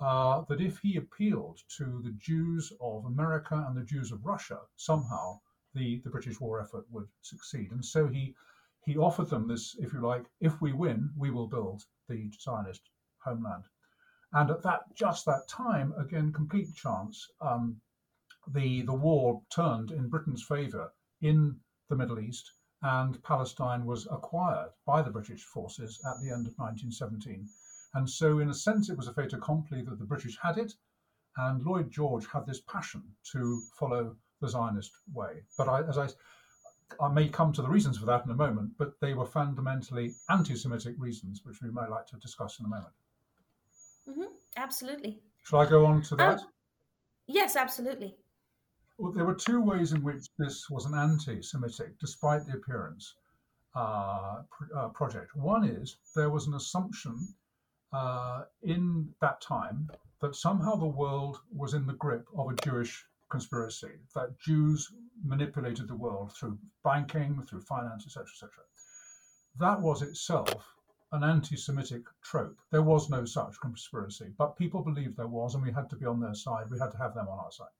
uh, 0.00 0.42
that 0.48 0.60
if 0.60 0.78
he 0.78 0.96
appealed 0.96 1.60
to 1.78 2.00
the 2.02 2.12
Jews 2.18 2.72
of 2.80 3.04
America 3.06 3.64
and 3.66 3.76
the 3.76 3.84
Jews 3.84 4.12
of 4.12 4.24
Russia, 4.24 4.60
somehow 4.76 5.40
the, 5.74 6.00
the 6.04 6.10
British 6.10 6.40
war 6.40 6.60
effort 6.60 6.84
would 6.90 7.08
succeed. 7.22 7.72
And 7.72 7.84
so 7.84 8.06
he 8.06 8.34
he 8.84 8.98
offered 8.98 9.30
them 9.30 9.48
this, 9.48 9.74
if 9.78 9.94
you 9.94 10.00
like, 10.02 10.26
if 10.40 10.60
we 10.60 10.72
win, 10.74 11.10
we 11.16 11.30
will 11.30 11.48
build 11.48 11.82
the 12.08 12.30
Zionist 12.38 12.82
homeland. 13.24 13.64
And 14.32 14.50
at 14.50 14.62
that 14.62 14.82
just 14.94 15.24
that 15.26 15.48
time, 15.48 15.94
again, 15.98 16.32
complete 16.32 16.74
chance, 16.74 17.28
um, 17.40 17.80
the 18.48 18.82
the 18.82 18.94
war 18.94 19.42
turned 19.50 19.90
in 19.90 20.08
Britain's 20.10 20.44
favour 20.44 20.92
in 21.20 21.60
the 21.88 21.96
Middle 21.96 22.18
East, 22.20 22.52
and 22.84 23.20
Palestine 23.22 23.86
was 23.86 24.06
acquired 24.10 24.68
by 24.84 25.00
the 25.00 25.10
British 25.10 25.42
forces 25.42 25.98
at 26.06 26.20
the 26.20 26.30
end 26.30 26.46
of 26.46 26.52
1917. 26.58 27.48
And 27.94 28.08
so, 28.08 28.40
in 28.40 28.50
a 28.50 28.54
sense, 28.54 28.90
it 28.90 28.96
was 28.96 29.08
a 29.08 29.14
fait 29.14 29.32
accompli 29.32 29.80
that 29.82 29.98
the 29.98 30.04
British 30.04 30.38
had 30.40 30.58
it, 30.58 30.74
and 31.38 31.64
Lloyd 31.64 31.90
George 31.90 32.26
had 32.26 32.44
this 32.46 32.60
passion 32.60 33.02
to 33.32 33.62
follow 33.78 34.14
the 34.42 34.48
Zionist 34.48 34.92
way. 35.14 35.42
But 35.56 35.68
I, 35.68 35.82
as 35.88 35.96
I, 35.96 36.08
I 37.00 37.08
may 37.08 37.28
come 37.28 37.54
to 37.54 37.62
the 37.62 37.68
reasons 37.68 37.96
for 37.96 38.04
that 38.06 38.26
in 38.26 38.30
a 38.30 38.34
moment, 38.34 38.72
but 38.76 39.00
they 39.00 39.14
were 39.14 39.26
fundamentally 39.26 40.14
anti 40.28 40.54
Semitic 40.54 40.96
reasons, 40.98 41.40
which 41.44 41.62
we 41.62 41.70
may 41.70 41.88
like 41.88 42.06
to 42.08 42.16
discuss 42.16 42.60
in 42.60 42.66
a 42.66 42.68
moment. 42.68 42.92
Mm-hmm. 44.08 44.34
Absolutely. 44.58 45.22
Shall 45.44 45.60
I 45.60 45.66
go 45.66 45.86
on 45.86 46.02
to 46.02 46.16
that? 46.16 46.40
Um, 46.40 46.46
yes, 47.26 47.56
absolutely. 47.56 48.16
Well, 48.96 49.10
there 49.10 49.24
were 49.24 49.34
two 49.34 49.60
ways 49.60 49.92
in 49.92 50.04
which 50.04 50.28
this 50.38 50.70
was 50.70 50.86
an 50.86 50.94
anti 50.94 51.42
Semitic, 51.42 51.98
despite 51.98 52.46
the 52.46 52.52
appearance, 52.52 53.16
uh, 53.74 54.42
pr- 54.48 54.72
uh, 54.72 54.88
project. 54.90 55.34
One 55.34 55.64
is 55.64 55.96
there 56.14 56.30
was 56.30 56.46
an 56.46 56.54
assumption 56.54 57.34
uh, 57.92 58.44
in 58.62 59.12
that 59.20 59.40
time 59.40 59.90
that 60.20 60.36
somehow 60.36 60.76
the 60.76 60.86
world 60.86 61.40
was 61.52 61.74
in 61.74 61.86
the 61.86 61.94
grip 61.94 62.28
of 62.36 62.50
a 62.50 62.54
Jewish 62.62 63.04
conspiracy, 63.30 63.98
that 64.14 64.38
Jews 64.38 64.92
manipulated 65.24 65.88
the 65.88 65.96
world 65.96 66.32
through 66.32 66.56
banking, 66.84 67.42
through 67.42 67.62
finance, 67.62 68.06
etc., 68.06 68.28
etc. 68.30 68.64
That 69.58 69.80
was 69.80 70.02
itself 70.02 70.72
an 71.10 71.24
anti 71.24 71.56
Semitic 71.56 72.04
trope. 72.22 72.60
There 72.70 72.82
was 72.82 73.10
no 73.10 73.24
such 73.24 73.60
conspiracy, 73.60 74.32
but 74.38 74.56
people 74.56 74.82
believed 74.82 75.16
there 75.16 75.26
was, 75.26 75.56
and 75.56 75.64
we 75.64 75.72
had 75.72 75.90
to 75.90 75.96
be 75.96 76.06
on 76.06 76.20
their 76.20 76.34
side. 76.34 76.70
We 76.70 76.78
had 76.78 76.92
to 76.92 76.98
have 76.98 77.14
them 77.14 77.26
on 77.28 77.40
our 77.40 77.50
side. 77.50 77.74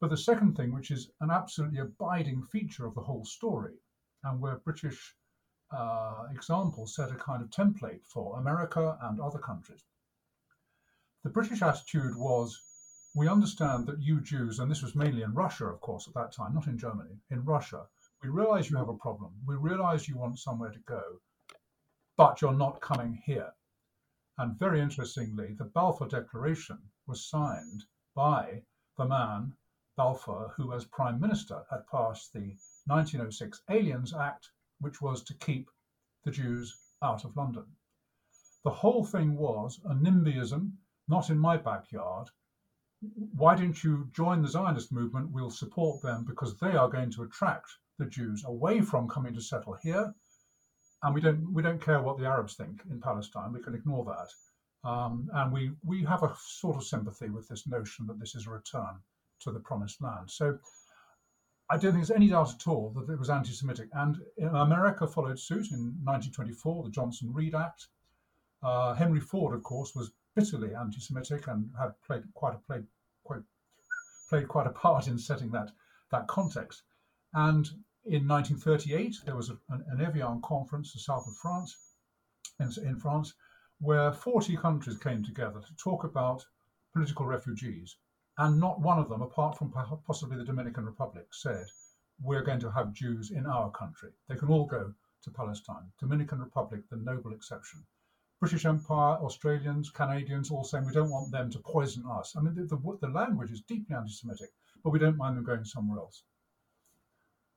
But 0.00 0.10
the 0.10 0.16
second 0.16 0.56
thing, 0.56 0.72
which 0.72 0.90
is 0.90 1.10
an 1.20 1.30
absolutely 1.30 1.80
abiding 1.80 2.44
feature 2.44 2.86
of 2.86 2.94
the 2.94 3.02
whole 3.02 3.24
story, 3.24 3.74
and 4.22 4.40
where 4.40 4.58
British 4.58 5.16
uh, 5.70 6.28
examples 6.30 6.94
set 6.94 7.10
a 7.10 7.16
kind 7.16 7.42
of 7.42 7.50
template 7.50 8.06
for 8.06 8.38
America 8.38 8.96
and 9.02 9.20
other 9.20 9.38
countries, 9.38 9.84
the 11.24 11.30
British 11.30 11.62
attitude 11.62 12.14
was 12.16 12.60
we 13.14 13.26
understand 13.26 13.86
that 13.86 14.00
you 14.00 14.20
Jews, 14.20 14.60
and 14.60 14.70
this 14.70 14.82
was 14.82 14.94
mainly 14.94 15.22
in 15.22 15.34
Russia, 15.34 15.66
of 15.66 15.80
course, 15.80 16.06
at 16.06 16.14
that 16.14 16.32
time, 16.32 16.54
not 16.54 16.68
in 16.68 16.78
Germany, 16.78 17.18
in 17.30 17.44
Russia, 17.44 17.88
we 18.22 18.28
realize 18.28 18.70
you 18.70 18.76
have 18.76 18.88
a 18.88 18.96
problem. 18.96 19.32
We 19.46 19.56
realize 19.56 20.08
you 20.08 20.16
want 20.16 20.38
somewhere 20.38 20.70
to 20.70 20.78
go, 20.80 21.20
but 22.16 22.40
you're 22.40 22.52
not 22.52 22.80
coming 22.80 23.14
here. 23.24 23.52
And 24.36 24.58
very 24.58 24.80
interestingly, 24.80 25.54
the 25.54 25.64
Balfour 25.64 26.08
Declaration 26.08 26.90
was 27.06 27.28
signed 27.28 27.84
by 28.14 28.62
the 28.96 29.06
man, 29.06 29.56
Balfour, 29.98 30.54
who 30.56 30.72
as 30.72 30.84
Prime 30.84 31.20
Minister 31.20 31.66
had 31.68 31.86
passed 31.88 32.32
the 32.32 32.56
1906 32.86 33.62
Aliens 33.68 34.14
Act, 34.14 34.48
which 34.80 35.02
was 35.02 35.24
to 35.24 35.34
keep 35.34 35.68
the 36.24 36.30
Jews 36.30 36.78
out 37.02 37.24
of 37.24 37.36
London. 37.36 37.66
The 38.62 38.70
whole 38.70 39.04
thing 39.04 39.36
was 39.36 39.80
a 39.84 39.94
NIMBYism, 39.94 40.72
not 41.08 41.30
in 41.30 41.38
my 41.38 41.56
backyard, 41.56 42.30
why 43.34 43.54
don't 43.56 43.82
you 43.82 44.08
join 44.12 44.42
the 44.42 44.48
Zionist 44.48 44.92
movement? 44.92 45.30
We'll 45.30 45.50
support 45.50 46.00
them 46.02 46.24
because 46.24 46.56
they 46.58 46.76
are 46.76 46.88
going 46.88 47.10
to 47.12 47.22
attract 47.24 47.68
the 47.98 48.06
Jews 48.06 48.44
away 48.44 48.80
from 48.80 49.08
coming 49.08 49.34
to 49.34 49.40
settle 49.40 49.74
here. 49.74 50.14
And 51.02 51.14
we 51.14 51.20
don't 51.20 51.52
we 51.52 51.62
don't 51.62 51.80
care 51.80 52.02
what 52.02 52.18
the 52.18 52.26
Arabs 52.26 52.54
think 52.54 52.82
in 52.90 53.00
Palestine. 53.00 53.52
We 53.52 53.62
can 53.62 53.74
ignore 53.74 54.04
that. 54.04 54.88
Um, 54.88 55.28
and 55.32 55.52
we 55.52 55.72
we 55.84 56.04
have 56.04 56.22
a 56.22 56.36
sort 56.40 56.76
of 56.76 56.84
sympathy 56.84 57.30
with 57.30 57.48
this 57.48 57.66
notion 57.66 58.06
that 58.06 58.18
this 58.18 58.34
is 58.34 58.46
a 58.46 58.50
return 58.50 59.00
to 59.40 59.52
the 59.52 59.60
promised 59.60 60.00
land. 60.00 60.30
So 60.30 60.58
I 61.70 61.76
don't 61.76 61.92
think 61.92 62.06
there's 62.06 62.10
any 62.10 62.28
doubt 62.28 62.54
at 62.54 62.66
all 62.66 62.90
that 62.96 63.12
it 63.12 63.18
was 63.18 63.28
anti-Semitic. 63.28 63.90
And 63.92 64.16
America 64.54 65.06
followed 65.06 65.38
suit 65.38 65.70
in 65.70 65.94
1924, 66.04 66.84
the 66.84 66.90
Johnson 66.90 67.32
Reed 67.32 67.54
Act. 67.54 67.88
Uh, 68.62 68.94
Henry 68.94 69.20
Ford, 69.20 69.54
of 69.54 69.62
course, 69.62 69.94
was 69.94 70.12
bitterly 70.34 70.74
anti-Semitic 70.74 71.46
and 71.46 71.70
had 71.78 71.92
played 72.06 72.22
quite 72.34 72.54
a 72.54 72.58
played 72.58 72.86
quite 73.24 73.42
played 74.28 74.48
quite 74.48 74.66
a 74.66 74.70
part 74.70 75.06
in 75.08 75.18
setting 75.18 75.50
that 75.50 75.70
that 76.10 76.26
context. 76.26 76.82
And 77.34 77.66
in 78.04 78.26
1938, 78.26 79.16
there 79.26 79.36
was 79.36 79.50
a, 79.50 79.58
an, 79.68 79.84
an 79.88 80.00
Evian 80.00 80.40
conference, 80.40 80.92
the 80.92 81.00
south 81.00 81.26
of 81.26 81.36
France, 81.36 81.76
in, 82.58 82.70
in 82.84 82.96
France, 82.96 83.34
where 83.80 84.12
40 84.12 84.56
countries 84.56 84.96
came 84.96 85.22
together 85.22 85.60
to 85.60 85.76
talk 85.76 86.04
about 86.04 86.46
political 86.94 87.26
refugees. 87.26 87.96
And 88.38 88.60
not 88.60 88.80
one 88.80 89.00
of 89.00 89.08
them, 89.08 89.20
apart 89.20 89.58
from 89.58 89.72
possibly 90.06 90.36
the 90.36 90.44
Dominican 90.44 90.86
Republic, 90.86 91.26
said, 91.32 91.66
We're 92.20 92.44
going 92.44 92.60
to 92.60 92.70
have 92.70 92.92
Jews 92.92 93.32
in 93.32 93.46
our 93.46 93.70
country. 93.72 94.12
They 94.28 94.36
can 94.36 94.48
all 94.48 94.64
go 94.64 94.94
to 95.22 95.30
Palestine. 95.30 95.90
Dominican 95.98 96.38
Republic, 96.38 96.88
the 96.88 96.98
noble 96.98 97.32
exception. 97.32 97.84
British 98.38 98.64
Empire, 98.64 99.16
Australians, 99.16 99.90
Canadians, 99.90 100.52
all 100.52 100.62
saying 100.62 100.86
we 100.86 100.92
don't 100.92 101.10
want 101.10 101.32
them 101.32 101.50
to 101.50 101.58
poison 101.58 102.04
us. 102.06 102.36
I 102.36 102.40
mean, 102.40 102.54
the, 102.54 102.62
the, 102.64 102.98
the 103.00 103.08
language 103.08 103.50
is 103.50 103.62
deeply 103.62 103.96
anti 103.96 104.12
Semitic, 104.12 104.50
but 104.84 104.90
we 104.90 105.00
don't 105.00 105.16
mind 105.16 105.36
them 105.36 105.44
going 105.44 105.64
somewhere 105.64 105.98
else. 105.98 106.22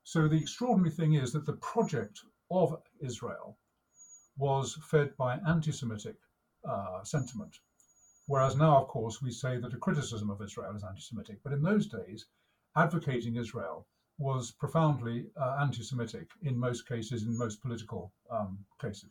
So 0.04 0.28
the 0.28 0.42
extraordinary 0.42 0.90
thing 0.90 1.14
is 1.14 1.32
that 1.34 1.46
the 1.46 1.54
project 1.58 2.22
of 2.50 2.82
Israel 3.00 3.60
was 4.36 4.80
fed 4.90 5.16
by 5.16 5.38
anti 5.48 5.72
Semitic 5.72 6.16
uh, 6.68 7.04
sentiment. 7.04 7.60
Whereas 8.28 8.56
now, 8.56 8.78
of 8.78 8.88
course, 8.88 9.22
we 9.22 9.32
say 9.32 9.58
that 9.58 9.74
a 9.74 9.78
criticism 9.78 10.30
of 10.30 10.42
Israel 10.42 10.76
is 10.76 10.84
anti 10.84 11.02
Semitic. 11.02 11.40
But 11.44 11.54
in 11.54 11.62
those 11.62 11.88
days, 11.88 12.28
advocating 12.76 13.36
Israel 13.36 13.86
was 14.18 14.52
profoundly 14.52 15.28
uh, 15.36 15.58
anti 15.60 15.84
Semitic 15.84 16.30
in 16.44 16.58
most 16.58 16.88
cases, 16.88 17.24
in 17.24 17.38
most 17.38 17.62
political 17.62 18.12
um, 18.30 18.60
cases. 18.80 19.10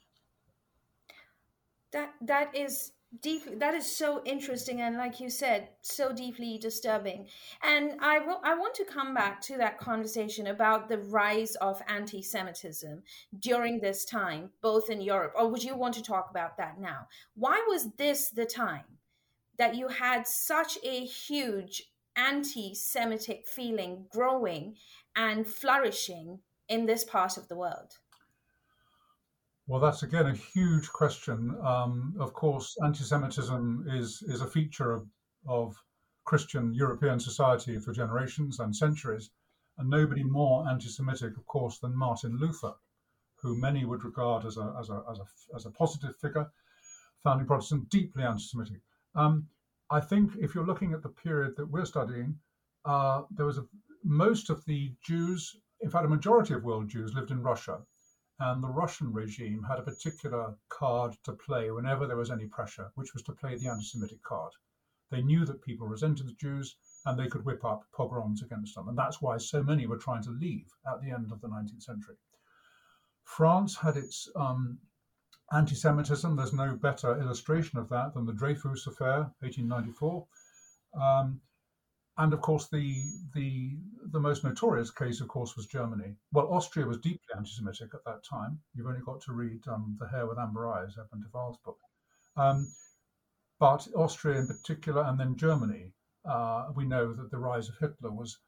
That 1.92 2.14
that 2.22 2.56
is 2.56 2.92
deeply 3.22 3.56
that 3.56 3.74
is 3.74 3.84
so 3.84 4.22
interesting 4.24 4.80
and 4.80 4.96
like 4.96 5.18
you 5.18 5.28
said 5.28 5.70
so 5.82 6.12
deeply 6.12 6.58
disturbing. 6.58 7.26
And 7.62 7.94
I 8.00 8.18
I 8.44 8.54
want 8.54 8.74
to 8.76 8.84
come 8.84 9.14
back 9.14 9.40
to 9.42 9.56
that 9.56 9.78
conversation 9.78 10.46
about 10.46 10.88
the 10.88 10.98
rise 10.98 11.56
of 11.56 11.82
anti-semitism 11.88 13.02
during 13.40 13.80
this 13.80 14.04
time 14.04 14.50
both 14.62 14.88
in 14.88 15.00
Europe. 15.00 15.32
Or 15.36 15.48
would 15.48 15.64
you 15.64 15.74
want 15.74 15.94
to 15.94 16.02
talk 16.02 16.28
about 16.30 16.56
that 16.58 16.80
now? 16.80 17.08
Why 17.34 17.64
was 17.68 17.90
this 17.96 18.30
the 18.30 18.46
time 18.46 18.84
that 19.60 19.76
you 19.76 19.86
had 19.86 20.26
such 20.26 20.76
a 20.82 21.04
huge 21.04 21.82
anti-semitic 22.16 23.46
feeling 23.46 24.06
growing 24.10 24.74
and 25.14 25.46
flourishing 25.46 26.40
in 26.68 26.86
this 26.86 27.04
part 27.04 27.36
of 27.36 27.46
the 27.46 27.56
world 27.56 27.94
well, 29.70 29.78
that's 29.78 30.02
again 30.02 30.26
a 30.26 30.34
huge 30.34 30.90
question. 30.90 31.56
Um, 31.62 32.16
of 32.18 32.32
course, 32.32 32.76
anti-Semitism 32.82 33.86
is 33.88 34.20
is 34.26 34.40
a 34.40 34.46
feature 34.48 34.90
of, 34.90 35.06
of 35.46 35.76
Christian 36.24 36.74
European 36.74 37.20
society 37.20 37.78
for 37.78 37.92
generations 37.92 38.58
and 38.58 38.74
centuries, 38.74 39.30
and 39.78 39.88
nobody 39.88 40.24
more 40.24 40.68
anti-Semitic, 40.68 41.36
of 41.36 41.46
course, 41.46 41.78
than 41.78 41.94
Martin 41.94 42.36
Luther, 42.36 42.72
who 43.36 43.56
many 43.56 43.84
would 43.84 44.04
regard 44.04 44.44
as 44.44 44.56
a 44.56 44.74
as 44.76 44.90
a 44.90 45.04
as 45.08 45.20
a, 45.20 45.54
as 45.54 45.66
a 45.66 45.70
positive 45.70 46.16
figure, 46.16 46.50
founding 47.22 47.46
Protestant, 47.46 47.88
deeply 47.90 48.24
anti-Semitic. 48.24 48.80
Um, 49.14 49.48
I 49.90 50.00
think 50.00 50.32
if 50.36 50.54
you're 50.54 50.66
looking 50.66 50.92
at 50.92 51.02
the 51.02 51.08
period 51.08 51.56
that 51.56 51.70
we're 51.70 51.84
studying, 51.84 52.38
uh, 52.84 53.22
there 53.30 53.46
was 53.46 53.58
a, 53.58 53.66
most 54.04 54.50
of 54.50 54.64
the 54.64 54.92
Jews, 55.02 55.56
in 55.80 55.90
fact, 55.90 56.04
a 56.04 56.08
majority 56.08 56.54
of 56.54 56.64
world 56.64 56.88
Jews 56.88 57.12
lived 57.14 57.30
in 57.30 57.42
Russia 57.42 57.80
and 58.40 58.62
the 58.62 58.68
Russian 58.68 59.12
regime 59.12 59.62
had 59.62 59.78
a 59.78 59.82
particular 59.82 60.54
card 60.70 61.14
to 61.24 61.32
play 61.32 61.70
whenever 61.70 62.06
there 62.06 62.16
was 62.16 62.30
any 62.30 62.46
pressure, 62.46 62.90
which 62.94 63.12
was 63.12 63.22
to 63.24 63.32
play 63.32 63.56
the 63.56 63.68
anti 63.68 63.84
Semitic 63.84 64.22
card. 64.22 64.52
They 65.10 65.20
knew 65.20 65.44
that 65.44 65.62
people 65.62 65.86
resented 65.86 66.26
the 66.26 66.32
Jews 66.34 66.76
and 67.04 67.18
they 67.18 67.28
could 67.28 67.44
whip 67.44 67.64
up 67.64 67.84
pogroms 67.92 68.42
against 68.42 68.74
them. 68.74 68.88
And 68.88 68.96
that's 68.96 69.20
why 69.20 69.36
so 69.36 69.62
many 69.62 69.86
were 69.86 69.98
trying 69.98 70.22
to 70.22 70.30
leave 70.30 70.68
at 70.90 71.02
the 71.02 71.10
end 71.10 71.32
of 71.32 71.40
the 71.40 71.48
19th 71.48 71.82
century. 71.82 72.16
France 73.24 73.76
had 73.76 73.96
its 73.96 74.28
um, 74.36 74.78
anti 75.52 75.74
Semitism. 75.74 76.36
There's 76.36 76.52
no 76.52 76.76
better 76.76 77.20
illustration 77.20 77.78
of 77.78 77.88
that 77.88 78.14
than 78.14 78.26
the 78.26 78.32
Dreyfus 78.32 78.86
Affair, 78.86 79.30
1894. 79.40 80.26
Um, 81.00 81.40
and 82.18 82.32
of 82.32 82.40
course, 82.40 82.68
the 82.68 83.02
the 83.34 83.78
the 84.12 84.20
most 84.20 84.44
notorious 84.44 84.90
case, 84.90 85.20
of 85.20 85.28
course, 85.28 85.56
was 85.56 85.66
Germany. 85.66 86.16
Well, 86.32 86.52
Austria 86.52 86.86
was 86.86 86.98
deeply 86.98 87.34
anti-Semitic 87.36 87.94
at 87.94 88.04
that 88.04 88.24
time. 88.24 88.60
You've 88.74 88.88
only 88.88 89.00
got 89.00 89.20
to 89.22 89.32
read 89.32 89.66
um, 89.68 89.96
*The 89.98 90.08
Hare 90.08 90.26
with 90.26 90.38
Amber 90.38 90.68
Eyes*, 90.68 90.98
Edmund 90.98 91.24
de 91.24 91.30
Waal's 91.32 91.58
book. 91.64 91.78
Um, 92.36 92.72
But 93.58 93.88
Austria 93.94 94.38
in 94.40 94.46
particular, 94.46 95.02
and 95.04 95.18
then 95.18 95.36
Germany, 95.36 95.92
uh, 96.24 96.70
we 96.74 96.84
know 96.84 97.12
that 97.12 97.30
the 97.30 97.38
rise 97.38 97.68
of 97.68 97.78
Hitler 97.78 98.10
was 98.10 98.38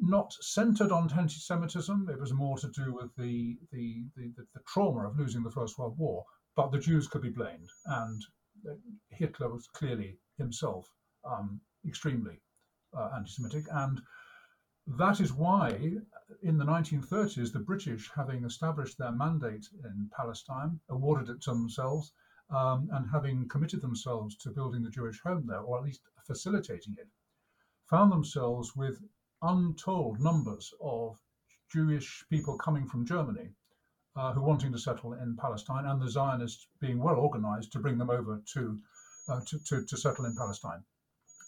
not 0.00 0.32
centered 0.40 0.90
on 0.90 1.10
anti-Semitism. 1.12 2.08
It 2.10 2.20
was 2.20 2.32
more 2.32 2.58
to 2.58 2.68
do 2.68 2.94
with 2.94 3.14
the, 3.16 3.56
the, 3.70 4.04
the, 4.16 4.32
the, 4.36 4.60
trauma 4.66 5.08
of 5.08 5.18
losing 5.18 5.42
the 5.42 5.50
First 5.50 5.78
World 5.78 5.96
War. 5.98 6.24
But 6.56 6.70
the 6.70 6.78
Jews 6.78 7.08
could 7.08 7.22
be 7.22 7.30
blamed, 7.30 7.68
and 7.86 8.22
Hitler 9.10 9.50
was 9.50 9.66
clearly 9.68 10.18
himself 10.36 10.86
um, 11.24 11.60
extremely 11.86 12.40
uh, 12.96 13.10
anti-Semitic, 13.16 13.66
and 13.70 14.02
that 14.86 15.20
is 15.20 15.32
why, 15.32 15.96
in 16.42 16.58
the 16.58 16.64
1930s, 16.64 17.52
the 17.52 17.60
British, 17.60 18.10
having 18.14 18.44
established 18.44 18.98
their 18.98 19.12
mandate 19.12 19.66
in 19.84 20.10
Palestine, 20.16 20.80
awarded 20.90 21.30
it 21.30 21.40
to 21.42 21.52
themselves, 21.52 22.12
um, 22.50 22.88
and 22.92 23.08
having 23.08 23.48
committed 23.48 23.80
themselves 23.80 24.36
to 24.38 24.50
building 24.50 24.82
the 24.82 24.90
Jewish 24.90 25.20
home 25.22 25.46
there, 25.46 25.60
or 25.60 25.78
at 25.78 25.84
least 25.84 26.00
facilitating 26.26 26.96
it, 26.98 27.08
found 27.88 28.10
themselves 28.10 28.74
with 28.74 29.00
untold 29.42 30.20
numbers 30.20 30.72
of 30.80 31.20
Jewish 31.68 32.24
people 32.30 32.56
coming 32.56 32.86
from 32.86 33.04
Germany 33.04 33.50
uh, 34.14 34.32
who 34.32 34.42
wanting 34.42 34.72
to 34.72 34.78
settle 34.78 35.14
in 35.14 35.36
Palestine, 35.36 35.86
and 35.86 36.00
the 36.00 36.08
Zionists 36.08 36.68
being 36.80 36.98
well 36.98 37.16
organized 37.16 37.72
to 37.72 37.78
bring 37.78 37.98
them 37.98 38.10
over 38.10 38.42
to, 38.52 38.78
uh, 39.28 39.40
to, 39.46 39.58
to, 39.60 39.84
to, 39.84 39.96
settle 39.96 40.26
in 40.26 40.36
Palestine. 40.36 40.84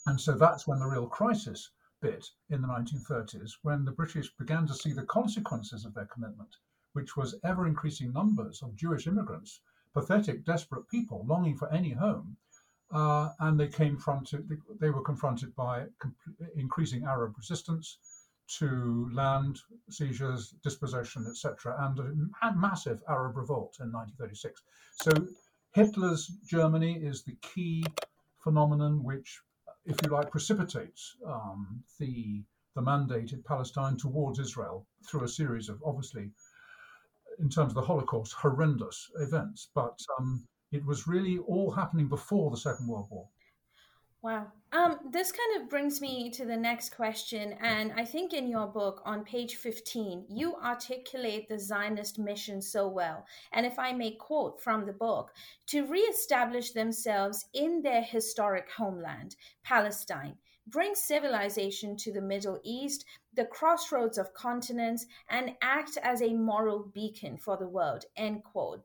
And 0.07 0.21
so 0.21 0.33
that's 0.33 0.67
when 0.67 0.79
the 0.79 0.87
real 0.87 1.07
crisis 1.07 1.71
bit 2.01 2.27
in 2.51 2.63
the 2.63 2.69
1930s, 2.69 3.53
when 3.63 3.85
the 3.85 3.93
British 3.93 4.35
began 4.37 4.67
to 4.67 4.75
see 4.75 4.93
the 4.93 5.07
consequences 5.07 5.85
of 5.85 5.95
their 5.95 6.07
commitment, 6.07 6.57
which 6.95 7.17
was 7.17 7.35
ever 7.45 7.67
increasing 7.67 8.13
numbers 8.13 8.63
of 8.63 8.77
Jewish 8.77 9.07
immigrants, 9.07 9.61
pathetic, 9.93 10.45
desperate 10.45 10.89
people 10.89 11.25
longing 11.27 11.57
for 11.57 11.69
any 11.71 11.91
home. 11.91 12.37
Uh, 12.95 13.31
and 13.41 13.59
they 13.59 13.69
came 13.69 13.97
fronted, 13.99 14.49
they 14.81 14.91
were 14.91 15.03
confronted 15.03 15.55
by 15.57 15.85
increasing 16.57 17.05
Arab 17.05 17.35
resistance 17.37 17.99
to 18.47 19.11
land 19.13 19.59
seizures, 19.91 20.55
dispossession, 20.63 21.27
etc., 21.29 21.75
and 21.81 21.99
a 21.99 22.55
massive 22.57 23.03
Arab 23.09 23.37
revolt 23.37 23.77
in 23.81 23.91
1936. 23.91 24.63
So 24.93 25.11
Hitler's 25.73 26.29
Germany 26.47 26.95
is 27.03 27.25
the 27.25 27.37
key 27.43 27.85
phenomenon 28.39 29.03
which 29.03 29.41
if 29.87 29.97
you 30.03 30.11
like, 30.11 30.31
precipitates 30.31 31.17
um, 31.27 31.83
the 31.99 32.43
the 32.75 32.83
mandate 32.83 33.33
in 33.33 33.43
Palestine 33.43 33.97
towards 33.97 34.41
Israel 34.41 34.85
through 35.07 35.23
a 35.25 35.29
series 35.29 35.69
of 35.69 35.81
obviously, 35.85 36.31
in 37.39 37.49
terms 37.49 37.71
of 37.71 37.75
the 37.75 37.83
Holocaust, 37.83 38.33
horrendous 38.33 39.11
events. 39.17 39.69
But 39.75 39.99
um, 40.19 40.47
it 40.75 40.85
was 40.85 41.07
really 41.07 41.39
all 41.39 41.71
happening 41.71 42.09
before 42.09 42.51
the 42.51 42.57
Second 42.57 42.89
World 42.89 43.09
War. 43.11 43.29
Wow. 44.25 44.47
Um, 44.73 45.01
this 45.11 45.31
kind 45.31 45.63
of 45.63 45.69
brings 45.69 46.01
me 46.01 46.31
to 46.31 46.47
the 46.47 46.57
next 46.57 46.97
question. 46.97 47.57
And 47.61 47.93
I 47.95 48.07
think 48.07 48.33
in 48.33 48.49
your 48.49 48.67
book 48.67 49.03
on 49.05 49.23
page 49.23 49.57
15, 49.57 50.25
you 50.31 50.57
articulate 50.57 51.47
the 51.47 51.59
Zionist 51.59 52.19
mission 52.19 52.63
so 52.63 52.89
well. 52.89 53.27
And 53.53 53.67
if 53.67 53.79
I 53.79 53.93
may 53.93 54.13
quote 54.13 54.63
from 54.63 54.87
the 54.87 54.95
book, 54.95 55.31
to 55.67 55.87
reestablish 55.87 56.73
themselves 56.73 57.45
in 57.53 57.83
their 57.83 58.01
historic 58.01 58.71
homeland, 58.71 59.37
Palestine, 59.63 60.37
bring 60.67 60.95
civilization 60.95 61.95
to 61.99 62.11
the 62.11 62.23
Middle 62.23 62.59
East, 62.65 63.05
the 63.35 63.45
crossroads 63.45 64.17
of 64.17 64.33
continents, 64.33 65.05
and 65.29 65.55
act 65.61 65.99
as 66.03 66.23
a 66.23 66.33
moral 66.33 66.91
beacon 66.95 67.37
for 67.37 67.59
the 67.59 67.69
world. 67.69 68.07
End 68.17 68.43
quote. 68.43 68.83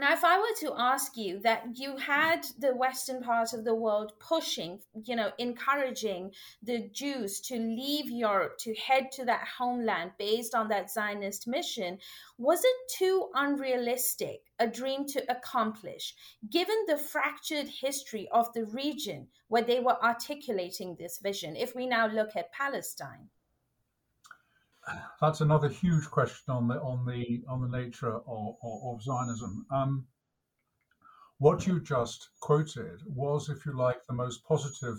Now, 0.00 0.14
if 0.14 0.24
I 0.24 0.38
were 0.38 0.54
to 0.60 0.72
ask 0.78 1.14
you 1.18 1.40
that 1.40 1.78
you 1.78 1.98
had 1.98 2.46
the 2.58 2.74
Western 2.74 3.22
part 3.22 3.52
of 3.52 3.64
the 3.64 3.74
world 3.74 4.14
pushing, 4.18 4.80
you 5.04 5.14
know, 5.14 5.30
encouraging 5.36 6.32
the 6.62 6.88
Jews 6.88 7.38
to 7.42 7.58
leave 7.58 8.08
Europe, 8.08 8.56
to 8.60 8.74
head 8.74 9.12
to 9.12 9.26
that 9.26 9.46
homeland 9.58 10.12
based 10.18 10.54
on 10.54 10.68
that 10.68 10.90
Zionist 10.90 11.46
mission, 11.46 11.98
was 12.38 12.64
it 12.64 12.76
too 12.96 13.28
unrealistic 13.34 14.44
a 14.58 14.66
dream 14.66 15.04
to 15.08 15.30
accomplish, 15.30 16.14
given 16.48 16.86
the 16.86 16.96
fractured 16.96 17.68
history 17.68 18.26
of 18.32 18.50
the 18.54 18.64
region 18.64 19.28
where 19.48 19.60
they 19.60 19.80
were 19.80 20.02
articulating 20.02 20.96
this 20.96 21.18
vision? 21.18 21.56
If 21.56 21.74
we 21.74 21.86
now 21.86 22.06
look 22.06 22.34
at 22.36 22.52
Palestine 22.52 23.28
that's 25.20 25.40
another 25.40 25.68
huge 25.68 26.10
question 26.10 26.54
on 26.54 26.68
the 26.68 26.80
on 26.80 27.06
the 27.06 27.42
on 27.48 27.60
the 27.60 27.78
nature 27.78 28.16
of, 28.26 28.54
of, 28.62 29.02
Zionism. 29.02 29.66
Um, 29.70 30.06
what 31.38 31.66
you 31.66 31.80
just 31.80 32.30
quoted 32.40 33.00
was, 33.06 33.48
if 33.48 33.64
you 33.64 33.72
like, 33.76 34.04
the 34.06 34.12
most 34.12 34.44
positive 34.44 34.98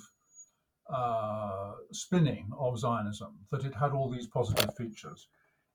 uh, 0.89 1.73
spinning 1.91 2.49
of 2.57 2.79
Zionism, 2.79 3.39
that 3.51 3.65
it 3.65 3.75
had 3.75 3.91
all 3.91 4.09
these 4.09 4.27
positive 4.27 4.75
features. 4.75 5.27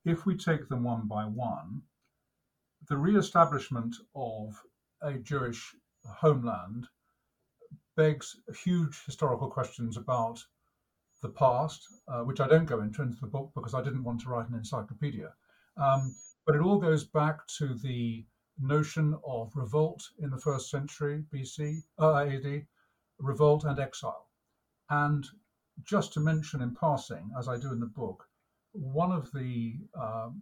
If 0.05 0.27
we 0.27 0.37
take 0.37 0.69
them 0.69 0.85
one 0.85 1.07
by 1.07 1.25
one, 1.25 1.83
the 2.88 2.97
re-establishment 2.97 3.97
of 4.14 4.61
a 5.03 5.14
Jewish 5.14 5.75
homeland 6.05 6.88
begs 7.97 8.37
huge 8.62 9.05
historical 9.05 9.49
questions 9.49 9.97
about 9.97 10.45
the 11.27 11.33
past, 11.33 11.89
uh, 12.09 12.21
which 12.21 12.41
I 12.41 12.47
don't 12.47 12.67
go 12.67 12.81
into 12.81 13.03
into 13.03 13.21
the 13.21 13.27
book 13.27 13.51
because 13.55 13.75
I 13.75 13.83
didn't 13.83 14.05
want 14.05 14.21
to 14.21 14.29
write 14.29 14.49
an 14.49 14.55
encyclopedia. 14.55 15.33
Um, 15.77 16.15
but 16.47 16.55
it 16.55 16.62
all 16.62 16.79
goes 16.79 17.05
back 17.05 17.47
to 17.59 17.75
the 17.75 18.25
notion 18.61 19.19
of 19.27 19.51
revolt 19.57 20.03
in 20.19 20.31
the 20.31 20.39
first 20.39 20.71
century 20.71 21.25
BC, 21.35 21.83
uh, 21.99 22.15
AD, 22.17 22.67
revolt 23.19 23.65
and 23.65 23.79
exile. 23.79 24.29
And 24.89 25.27
just 25.83 26.12
to 26.12 26.21
mention 26.21 26.62
in 26.62 26.75
passing, 26.75 27.31
as 27.39 27.49
I 27.49 27.59
do 27.59 27.73
in 27.73 27.81
the 27.81 27.87
book, 27.87 28.25
one 28.73 29.11
of 29.11 29.31
the 29.33 29.75
um, 30.01 30.41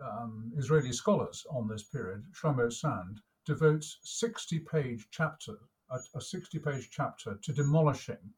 um, 0.00 0.52
Israeli 0.56 0.92
scholars 0.92 1.44
on 1.50 1.66
this 1.66 1.82
period, 1.82 2.24
Shlomo 2.32 2.72
Sand, 2.72 3.20
devotes 3.44 3.98
60-page 4.06 5.08
chapter, 5.10 5.54
a, 5.90 5.96
a 6.14 6.20
60-page 6.20 6.88
chapter 6.90 7.38
to 7.42 7.52
demolishing 7.52 8.32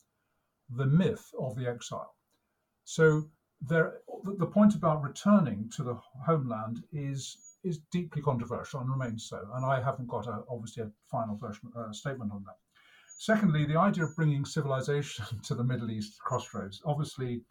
the 0.76 0.86
myth 0.86 1.30
of 1.38 1.56
the 1.56 1.68
exile. 1.68 2.14
So 2.84 3.24
there, 3.60 3.98
the 4.24 4.46
point 4.46 4.74
about 4.74 5.02
returning 5.02 5.70
to 5.76 5.82
the 5.82 5.94
homeland 6.26 6.82
is 6.92 7.36
is 7.62 7.78
deeply 7.92 8.22
controversial 8.22 8.80
and 8.80 8.90
remains 8.90 9.28
so. 9.28 9.46
And 9.54 9.66
I 9.66 9.82
haven't 9.82 10.08
got 10.08 10.26
a, 10.26 10.42
obviously 10.48 10.84
a 10.84 10.90
final 11.10 11.36
version 11.36 11.70
uh, 11.76 11.92
statement 11.92 12.32
on 12.32 12.42
that. 12.44 12.56
Secondly, 13.18 13.66
the 13.66 13.78
idea 13.78 14.04
of 14.04 14.16
bringing 14.16 14.46
civilization 14.46 15.26
to 15.44 15.54
the 15.54 15.64
Middle 15.64 15.90
East 15.90 16.18
crossroads 16.20 16.80
obviously 16.86 17.42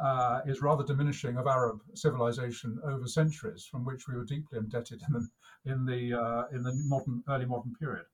uh, 0.00 0.42
is 0.46 0.62
rather 0.62 0.84
diminishing 0.84 1.36
of 1.36 1.48
Arab 1.48 1.80
civilization 1.94 2.78
over 2.84 3.06
centuries, 3.08 3.66
from 3.66 3.84
which 3.84 4.06
we 4.06 4.14
were 4.14 4.24
deeply 4.24 4.58
indebted 4.58 5.02
in 5.08 5.12
the 5.12 5.28
in 5.72 5.84
the 5.84 6.14
uh, 6.14 6.44
in 6.52 6.62
the 6.62 6.72
modern 6.86 7.24
early 7.28 7.46
modern 7.46 7.74
period. 7.74 8.06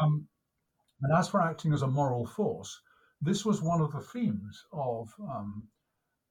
Um, 0.00 0.26
and 1.02 1.16
as 1.16 1.28
for 1.28 1.40
acting 1.40 1.72
as 1.72 1.82
a 1.82 1.86
moral 1.86 2.26
force, 2.26 2.80
this 3.20 3.44
was 3.44 3.62
one 3.62 3.80
of 3.80 3.92
the 3.92 4.00
themes 4.00 4.64
of 4.72 5.12
um, 5.20 5.68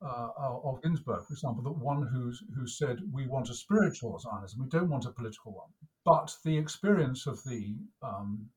uh, 0.02 0.30
of 0.38 0.82
Ginsburg, 0.84 1.26
for 1.26 1.34
example, 1.34 1.64
that 1.64 1.72
one 1.72 2.06
who's 2.06 2.44
who 2.56 2.68
said 2.68 3.00
we 3.12 3.28
want 3.28 3.50
a 3.50 3.56
spiritual 3.56 4.20
Zionism, 4.20 4.62
we 4.62 4.68
don't 4.68 4.90
want 4.90 5.06
a 5.06 5.12
political 5.12 5.54
one. 5.54 5.70
But 6.04 6.36
the 6.44 6.58
experience 6.58 7.26
of 7.26 7.44
the 7.44 7.76
um, 8.04 8.50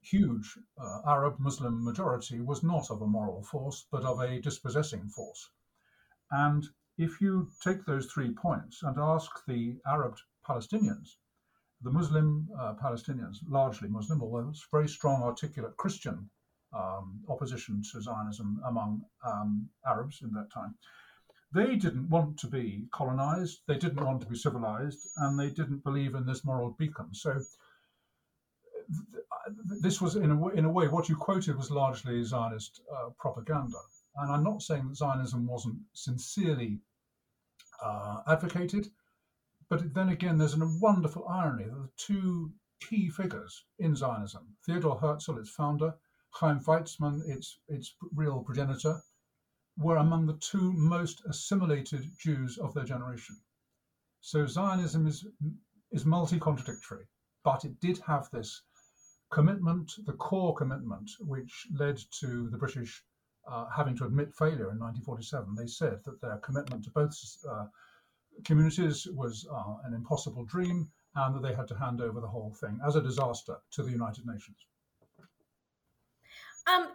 huge 0.00 0.58
uh, 0.78 1.02
Arab 1.06 1.38
Muslim 1.38 1.84
majority 1.84 2.40
was 2.40 2.62
not 2.62 2.90
of 2.90 3.02
a 3.02 3.06
moral 3.06 3.42
force, 3.42 3.86
but 3.90 4.04
of 4.04 4.20
a 4.20 4.40
dispossessing 4.40 5.08
force. 5.08 5.50
And 6.30 6.66
if 6.96 7.20
you 7.20 7.50
take 7.62 7.84
those 7.84 8.06
three 8.06 8.32
points 8.32 8.82
and 8.82 8.96
ask 8.98 9.30
the 9.46 9.78
Arab 9.86 10.16
Palestinians, 10.48 11.16
the 11.82 11.90
Muslim 11.90 12.48
uh, 12.58 12.74
Palestinians, 12.74 13.38
largely 13.46 13.88
Muslim, 13.88 14.22
although 14.22 14.52
very 14.70 14.88
strong, 14.88 15.22
articulate 15.22 15.76
Christian 15.76 16.30
um, 16.72 17.20
opposition 17.28 17.82
to 17.92 18.00
Zionism 18.00 18.60
among 18.66 19.02
um, 19.26 19.68
Arabs 19.86 20.22
in 20.22 20.32
that 20.34 20.52
time. 20.52 20.74
They 21.52 21.74
didn't 21.74 22.08
want 22.08 22.38
to 22.38 22.46
be 22.46 22.86
colonized, 22.92 23.62
they 23.66 23.76
didn't 23.76 24.04
want 24.04 24.20
to 24.20 24.28
be 24.28 24.36
civilized, 24.36 25.00
and 25.16 25.38
they 25.38 25.50
didn't 25.50 25.82
believe 25.82 26.14
in 26.14 26.24
this 26.24 26.44
moral 26.44 26.76
beacon. 26.78 27.12
So, 27.12 27.32
th- 27.32 27.46
this 29.80 30.00
was, 30.00 30.14
in 30.14 30.30
a, 30.30 30.34
w- 30.34 30.56
in 30.56 30.64
a 30.64 30.70
way, 30.70 30.86
what 30.86 31.08
you 31.08 31.16
quoted 31.16 31.56
was 31.56 31.70
largely 31.72 32.22
Zionist 32.22 32.82
uh, 32.94 33.10
propaganda. 33.18 33.78
And 34.16 34.30
I'm 34.30 34.44
not 34.44 34.62
saying 34.62 34.88
that 34.88 34.96
Zionism 34.96 35.46
wasn't 35.46 35.78
sincerely 35.92 36.78
uh, 37.84 38.20
advocated, 38.28 38.88
but 39.68 39.92
then 39.94 40.10
again, 40.10 40.38
there's 40.38 40.54
a 40.54 40.78
wonderful 40.80 41.26
irony 41.28 41.64
that 41.64 41.82
the 41.82 41.90
two 41.96 42.52
key 42.80 43.08
figures 43.08 43.64
in 43.78 43.94
Zionism, 43.94 44.42
Theodor 44.66 44.94
Herzl, 44.94 45.38
its 45.38 45.50
founder, 45.50 45.94
Chaim 46.32 46.60
its, 47.26 47.58
its 47.68 47.94
real 48.14 48.42
progenitor, 48.42 49.02
were 49.76 49.96
among 49.96 50.26
the 50.26 50.38
two 50.38 50.72
most 50.72 51.22
assimilated 51.26 52.10
Jews 52.18 52.58
of 52.58 52.74
their 52.74 52.84
generation. 52.84 53.36
So 54.20 54.46
Zionism 54.46 55.06
is, 55.06 55.26
is 55.90 56.04
multi 56.04 56.38
contradictory, 56.38 57.06
but 57.42 57.64
it 57.64 57.80
did 57.80 57.98
have 57.98 58.30
this 58.30 58.62
commitment, 59.30 59.92
the 60.04 60.12
core 60.12 60.54
commitment, 60.54 61.10
which 61.20 61.66
led 61.72 61.98
to 62.20 62.48
the 62.50 62.58
British 62.58 63.04
uh, 63.48 63.66
having 63.74 63.96
to 63.96 64.04
admit 64.04 64.34
failure 64.34 64.70
in 64.70 64.78
1947. 64.78 65.54
They 65.54 65.66
said 65.66 66.04
that 66.04 66.20
their 66.20 66.38
commitment 66.38 66.84
to 66.84 66.90
both 66.90 67.16
uh, 67.48 67.66
communities 68.44 69.06
was 69.06 69.46
uh, 69.50 69.76
an 69.84 69.94
impossible 69.94 70.44
dream 70.44 70.90
and 71.14 71.34
that 71.34 71.42
they 71.42 71.54
had 71.54 71.68
to 71.68 71.78
hand 71.78 72.00
over 72.00 72.20
the 72.20 72.28
whole 72.28 72.54
thing 72.60 72.78
as 72.86 72.96
a 72.96 73.02
disaster 73.02 73.56
to 73.72 73.82
the 73.82 73.90
United 73.90 74.26
Nations. 74.26 74.58
Um, 76.66 76.88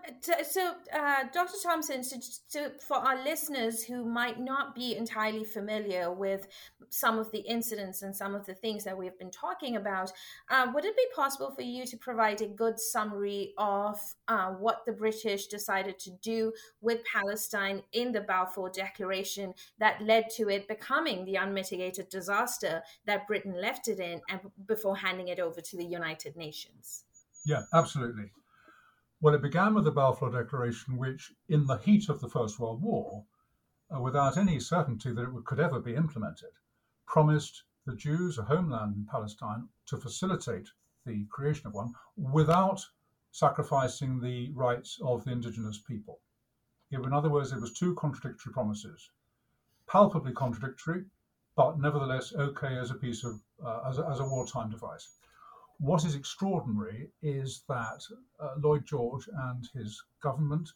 so, 0.48 0.74
uh, 0.94 1.24
Dr. 1.34 1.58
Thompson, 1.62 2.04
so, 2.04 2.18
so, 2.48 2.72
for 2.80 2.98
our 2.98 3.24
listeners 3.24 3.84
who 3.84 4.06
might 4.06 4.40
not 4.40 4.76
be 4.76 4.96
entirely 4.96 5.44
familiar 5.44 6.14
with 6.14 6.48
some 6.90 7.18
of 7.18 7.32
the 7.32 7.40
incidents 7.40 8.04
and 8.04 8.16
some 8.16 8.36
of 8.36 8.46
the 8.46 8.54
things 8.54 8.84
that 8.84 8.98
we've 8.98 9.18
been 9.18 9.32
talking 9.32 9.76
about, 9.76 10.12
uh, 10.50 10.68
would 10.74 10.86
it 10.86 10.96
be 10.96 11.06
possible 11.16 11.52
for 11.52 11.64
you 11.64 11.86
to 11.88 11.98
provide 11.98 12.42
a 12.42 12.48
good 12.48 12.80
summary 12.80 13.54
of 13.58 14.00
uh, 14.28 14.52
what 14.52 14.86
the 14.86 14.94
British 14.94 15.48
decided 15.48 15.98
to 16.00 16.12
do 16.22 16.54
with 16.82 17.00
Palestine 17.12 17.82
in 17.92 18.12
the 18.12 18.22
Balfour 18.22 18.70
Declaration 18.70 19.54
that 19.80 20.02
led 20.02 20.30
to 20.36 20.50
it 20.50 20.68
becoming 20.68 21.26
the 21.26 21.36
unmitigated 21.36 22.10
disaster 22.10 22.84
that 23.08 23.28
Britain 23.28 23.60
left 23.60 23.88
it 23.88 24.00
in 24.00 24.22
and 24.30 24.40
before 24.68 24.96
handing 24.96 25.30
it 25.30 25.40
over 25.40 25.60
to 25.60 25.76
the 25.76 25.86
United 25.86 26.36
Nations? 26.36 27.04
Yeah, 27.46 27.62
absolutely. 27.74 28.32
Well, 29.22 29.34
it 29.34 29.42
began 29.42 29.74
with 29.74 29.86
the 29.86 29.92
Balfour 29.92 30.30
Declaration, 30.30 30.98
which, 30.98 31.34
in 31.48 31.68
the 31.68 31.78
heat 31.78 32.10
of 32.10 32.20
the 32.20 32.28
First 32.28 32.60
World 32.60 32.82
War, 32.82 33.26
uh, 33.90 34.02
without 34.02 34.36
any 34.36 34.60
certainty 34.60 35.12
that 35.14 35.24
it 35.24 35.46
could 35.46 35.60
ever 35.60 35.80
be 35.80 35.96
implemented, 35.96 36.52
promised 37.06 37.64
the 37.86 37.96
Jews 37.96 38.38
a 38.38 38.44
homeland 38.44 38.96
in 38.96 39.06
Palestine 39.06 39.70
to 39.86 39.98
facilitate 39.98 40.68
the 41.06 41.26
creation 41.26 41.68
of 41.68 41.74
one 41.74 41.94
without 42.18 42.86
sacrificing 43.32 44.20
the 44.20 44.52
rights 44.52 45.00
of 45.02 45.24
the 45.24 45.32
indigenous 45.32 45.80
people. 45.80 46.20
In 46.92 47.14
other 47.14 47.30
words, 47.30 47.54
it 47.54 47.62
was 47.62 47.72
two 47.72 47.96
contradictory 47.96 48.52
promises, 48.52 49.12
palpably 49.88 50.34
contradictory, 50.34 51.06
but 51.56 51.80
nevertheless 51.80 52.34
okay 52.34 52.78
as 52.78 52.92
a 52.92 52.96
piece 52.96 53.24
of 53.24 53.42
uh, 53.64 53.82
as, 53.88 53.98
a, 53.98 54.08
as 54.10 54.20
a 54.20 54.26
wartime 54.26 54.70
device 54.70 55.08
what 55.80 56.06
is 56.06 56.16
extraordinary 56.16 57.10
is 57.22 57.64
that 57.68 58.04
uh, 58.40 58.56
Lloyd 58.58 58.86
George 58.86 59.28
and 59.28 59.68
his 59.74 60.02
government, 60.22 60.70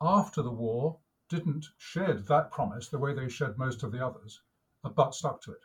after 0.00 0.42
the 0.42 0.50
war, 0.50 0.98
didn't 1.28 1.66
shed 1.78 2.26
that 2.26 2.50
promise 2.50 2.88
the 2.88 2.98
way 2.98 3.14
they 3.14 3.28
shed 3.28 3.58
most 3.58 3.82
of 3.82 3.92
the 3.92 4.04
others, 4.04 4.40
but 4.82 5.14
stuck 5.14 5.40
to 5.42 5.52
it. 5.52 5.62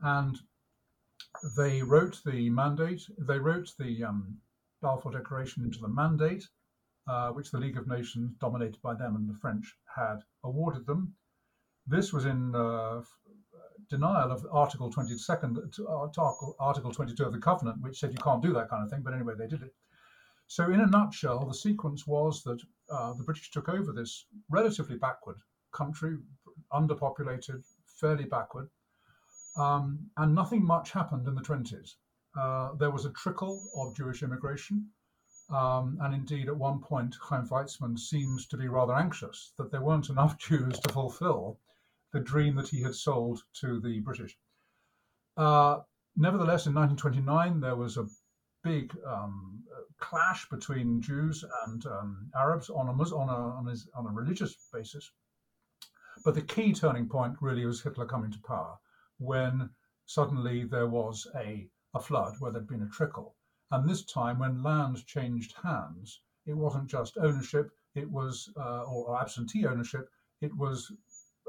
And 0.00 0.38
they 1.56 1.82
wrote 1.82 2.20
the 2.24 2.50
mandate, 2.50 3.02
they 3.18 3.38
wrote 3.38 3.72
the 3.78 4.04
um, 4.04 4.40
Balfour 4.80 5.12
Declaration 5.12 5.64
into 5.64 5.78
the 5.78 5.88
mandate, 5.88 6.48
uh, 7.06 7.30
which 7.30 7.50
the 7.50 7.58
League 7.58 7.76
of 7.76 7.86
Nations, 7.86 8.34
dominated 8.40 8.80
by 8.82 8.94
them 8.94 9.16
and 9.16 9.28
the 9.28 9.38
French, 9.38 9.76
had 9.94 10.22
awarded 10.44 10.86
them. 10.86 11.14
This 11.86 12.12
was 12.12 12.24
in 12.24 12.54
uh, 12.54 13.02
denial 13.88 14.30
of 14.30 14.46
Article 14.52 14.90
22nd, 14.90 15.80
uh, 15.80 16.54
Article 16.58 16.92
22 16.92 17.24
of 17.24 17.32
the 17.32 17.38
Covenant, 17.38 17.80
which 17.80 17.98
said 17.98 18.12
you 18.12 18.18
can't 18.18 18.42
do 18.42 18.52
that 18.52 18.68
kind 18.68 18.84
of 18.84 18.90
thing. 18.90 19.02
But 19.02 19.14
anyway, 19.14 19.34
they 19.36 19.46
did 19.46 19.62
it. 19.62 19.74
So, 20.46 20.70
in 20.70 20.80
a 20.80 20.86
nutshell, 20.86 21.46
the 21.46 21.54
sequence 21.54 22.06
was 22.06 22.42
that 22.42 22.60
uh, 22.90 23.14
the 23.14 23.24
British 23.24 23.50
took 23.50 23.68
over 23.68 23.92
this 23.92 24.26
relatively 24.50 24.96
backward 24.96 25.38
country, 25.72 26.18
underpopulated, 26.72 27.64
fairly 27.86 28.24
backward, 28.24 28.68
um, 29.56 30.10
and 30.16 30.34
nothing 30.34 30.64
much 30.64 30.90
happened 30.90 31.26
in 31.26 31.34
the 31.34 31.42
20s. 31.42 31.94
Uh, 32.38 32.74
there 32.74 32.90
was 32.90 33.04
a 33.04 33.10
trickle 33.10 33.62
of 33.76 33.96
Jewish 33.96 34.22
immigration. 34.22 34.90
Um, 35.50 35.98
and 36.00 36.14
indeed, 36.14 36.48
at 36.48 36.56
one 36.56 36.80
point, 36.80 37.14
Chaim 37.20 37.46
Weizmann 37.48 37.98
seems 37.98 38.46
to 38.46 38.56
be 38.56 38.68
rather 38.68 38.94
anxious 38.94 39.52
that 39.58 39.70
there 39.70 39.82
weren't 39.82 40.08
enough 40.08 40.38
Jews 40.48 40.78
to 40.80 40.92
fulfill 40.92 41.58
the 42.12 42.20
dream 42.20 42.54
that 42.56 42.68
he 42.68 42.82
had 42.82 42.94
sold 42.94 43.42
to 43.60 43.80
the 43.80 44.00
British. 44.00 44.36
Uh, 45.36 45.80
nevertheless, 46.16 46.66
in 46.66 46.74
1929, 46.74 47.60
there 47.60 47.76
was 47.76 47.96
a 47.96 48.06
big 48.62 48.96
um, 49.06 49.62
clash 49.98 50.48
between 50.48 51.00
Jews 51.00 51.44
and 51.66 51.84
um, 51.86 52.30
Arabs 52.36 52.70
on 52.70 52.88
a, 52.88 52.92
on, 52.92 53.28
a, 53.28 53.56
on, 53.56 53.66
his, 53.66 53.88
on 53.94 54.06
a 54.06 54.10
religious 54.10 54.56
basis. 54.72 55.10
But 56.24 56.34
the 56.34 56.42
key 56.42 56.72
turning 56.72 57.08
point 57.08 57.36
really 57.40 57.64
was 57.64 57.82
Hitler 57.82 58.06
coming 58.06 58.30
to 58.30 58.38
power 58.40 58.76
when 59.18 59.70
suddenly 60.06 60.64
there 60.64 60.86
was 60.86 61.26
a, 61.36 61.68
a 61.94 62.00
flood 62.00 62.34
where 62.38 62.52
there'd 62.52 62.68
been 62.68 62.82
a 62.82 62.88
trickle. 62.88 63.34
And 63.70 63.88
this 63.88 64.04
time, 64.04 64.38
when 64.38 64.62
land 64.62 65.06
changed 65.06 65.54
hands, 65.62 66.20
it 66.46 66.52
wasn't 66.52 66.88
just 66.88 67.16
ownership, 67.16 67.70
it 67.94 68.10
was, 68.10 68.50
uh, 68.56 68.82
or 68.82 69.18
absentee 69.18 69.66
ownership, 69.66 70.10
it 70.40 70.54
was 70.56 70.92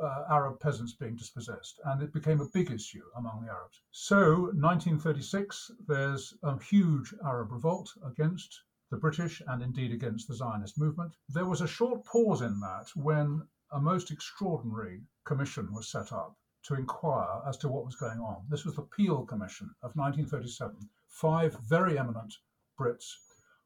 uh, 0.02 0.24
Arab 0.30 0.60
peasants 0.60 0.94
being 0.94 1.16
dispossessed, 1.16 1.80
and 1.86 2.02
it 2.02 2.14
became 2.14 2.42
a 2.42 2.50
big 2.50 2.72
issue 2.72 3.04
among 3.16 3.42
the 3.42 3.52
Arabs. 3.52 3.82
So, 3.92 4.52
1936, 4.54 5.72
there's 5.88 6.34
a 6.44 6.58
huge 6.62 7.14
Arab 7.24 7.52
revolt 7.52 7.92
against 8.06 8.64
the 8.90 8.98
British 8.98 9.42
and 9.48 9.62
indeed 9.64 9.92
against 9.92 10.28
the 10.28 10.36
Zionist 10.36 10.78
movement. 10.78 11.16
There 11.30 11.46
was 11.46 11.62
a 11.62 11.68
short 11.68 12.06
pause 12.06 12.42
in 12.42 12.60
that 12.60 12.88
when 12.96 13.48
a 13.72 13.80
most 13.82 14.12
extraordinary 14.12 15.02
commission 15.26 15.74
was 15.74 15.90
set 15.90 16.12
up 16.12 16.38
to 16.64 16.76
inquire 16.76 17.42
as 17.48 17.58
to 17.58 17.70
what 17.70 17.86
was 17.86 17.96
going 17.96 18.20
on. 18.20 18.46
This 18.50 18.66
was 18.66 18.76
the 18.76 18.84
Peel 18.84 19.26
Commission 19.26 19.68
of 19.82 19.96
1937. 19.96 20.90
Five 21.08 21.58
very 21.68 21.98
eminent 21.98 22.34
Brits 22.80 23.16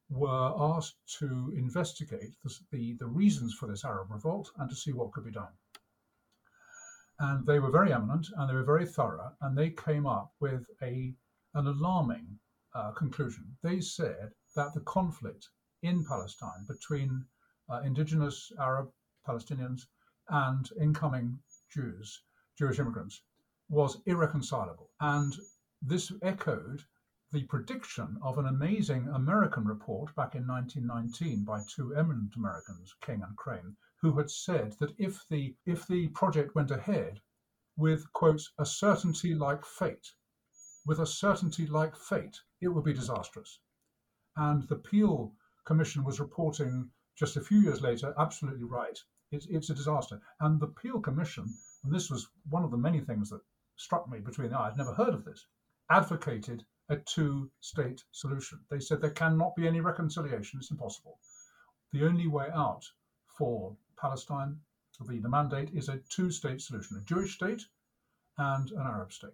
were 0.09 0.53
asked 0.57 0.95
to 1.19 1.53
investigate 1.55 2.31
the, 2.43 2.57
the, 2.71 2.93
the 2.93 3.07
reasons 3.07 3.53
for 3.53 3.67
this 3.67 3.83
Arab 3.83 4.09
revolt 4.11 4.51
and 4.57 4.69
to 4.69 4.75
see 4.75 4.93
what 4.93 5.11
could 5.11 5.25
be 5.25 5.31
done 5.31 5.51
and 7.19 7.45
they 7.45 7.59
were 7.59 7.71
very 7.71 7.91
eminent 7.91 8.27
and 8.35 8.49
they 8.49 8.53
were 8.53 8.63
very 8.63 8.85
thorough, 8.85 9.35
and 9.41 9.57
they 9.57 9.71
came 9.71 10.05
up 10.05 10.33
with 10.39 10.65
a 10.81 11.15
an 11.53 11.67
alarming 11.67 12.39
uh, 12.75 12.91
conclusion. 12.91 13.57
They 13.63 13.81
said 13.81 14.31
that 14.55 14.73
the 14.73 14.81
conflict 14.81 15.49
in 15.81 16.05
Palestine 16.05 16.65
between 16.67 17.25
uh, 17.69 17.81
indigenous 17.83 18.51
Arab 18.59 18.91
Palestinians 19.27 19.87
and 20.29 20.69
incoming 20.79 21.39
Jews, 21.71 22.21
Jewish 22.57 22.79
immigrants, 22.79 23.23
was 23.69 24.01
irreconcilable, 24.05 24.91
and 24.99 25.35
this 25.81 26.11
echoed 26.21 26.85
the 27.31 27.43
prediction 27.43 28.17
of 28.21 28.37
an 28.37 28.45
amazing 28.45 29.07
American 29.09 29.65
report 29.65 30.15
back 30.15 30.35
in 30.35 30.47
1919 30.47 31.43
by 31.43 31.61
two 31.67 31.95
eminent 31.95 32.35
Americans, 32.35 32.95
King 33.01 33.21
and 33.21 33.35
Crane, 33.35 33.75
who 34.01 34.17
had 34.17 34.29
said 34.29 34.73
that 34.79 34.93
if 34.97 35.25
the 35.29 35.55
if 35.65 35.87
the 35.87 36.07
project 36.09 36.55
went 36.55 36.71
ahead 36.71 37.21
with 37.75 38.11
quote 38.13 38.41
a 38.59 38.65
certainty 38.65 39.33
like 39.33 39.65
fate, 39.65 40.13
with 40.85 40.99
a 40.99 41.05
certainty 41.05 41.65
like 41.65 41.95
fate, 41.95 42.39
it 42.61 42.69
would 42.69 42.83
be 42.83 42.93
disastrous. 42.93 43.59
And 44.35 44.67
the 44.67 44.77
Peel 44.77 45.33
Commission 45.65 46.03
was 46.03 46.19
reporting 46.19 46.89
just 47.15 47.35
a 47.37 47.41
few 47.41 47.59
years 47.59 47.81
later, 47.81 48.13
absolutely 48.17 48.63
right. 48.63 48.97
It's, 49.31 49.47
it's 49.47 49.69
a 49.69 49.75
disaster. 49.75 50.21
And 50.39 50.59
the 50.59 50.67
Peel 50.67 51.01
Commission, 51.01 51.51
and 51.83 51.93
this 51.93 52.09
was 52.09 52.29
one 52.49 52.63
of 52.63 52.71
the 52.71 52.77
many 52.77 53.01
things 53.01 53.29
that 53.31 53.41
struck 53.75 54.09
me 54.09 54.19
between 54.19 54.51
the 54.51 54.59
eyes, 54.59 54.77
never 54.77 54.93
heard 54.93 55.13
of 55.13 55.25
this, 55.25 55.45
advocated 55.89 56.63
a 56.89 56.97
two 56.97 57.51
state 57.59 58.03
solution. 58.11 58.59
They 58.69 58.79
said 58.79 59.01
there 59.01 59.09
cannot 59.09 59.55
be 59.55 59.67
any 59.67 59.81
reconciliation, 59.81 60.59
it's 60.59 60.71
impossible. 60.71 61.19
The 61.91 62.05
only 62.05 62.27
way 62.27 62.47
out 62.53 62.85
for 63.37 63.75
Palestine, 63.99 64.59
the, 64.99 65.19
the 65.19 65.29
mandate 65.29 65.69
is 65.73 65.89
a 65.89 65.99
two 66.09 66.31
state 66.31 66.61
solution 66.61 66.97
a 66.97 67.01
Jewish 67.01 67.35
state 67.35 67.63
and 68.37 68.71
an 68.71 68.81
Arab 68.81 69.11
state. 69.11 69.31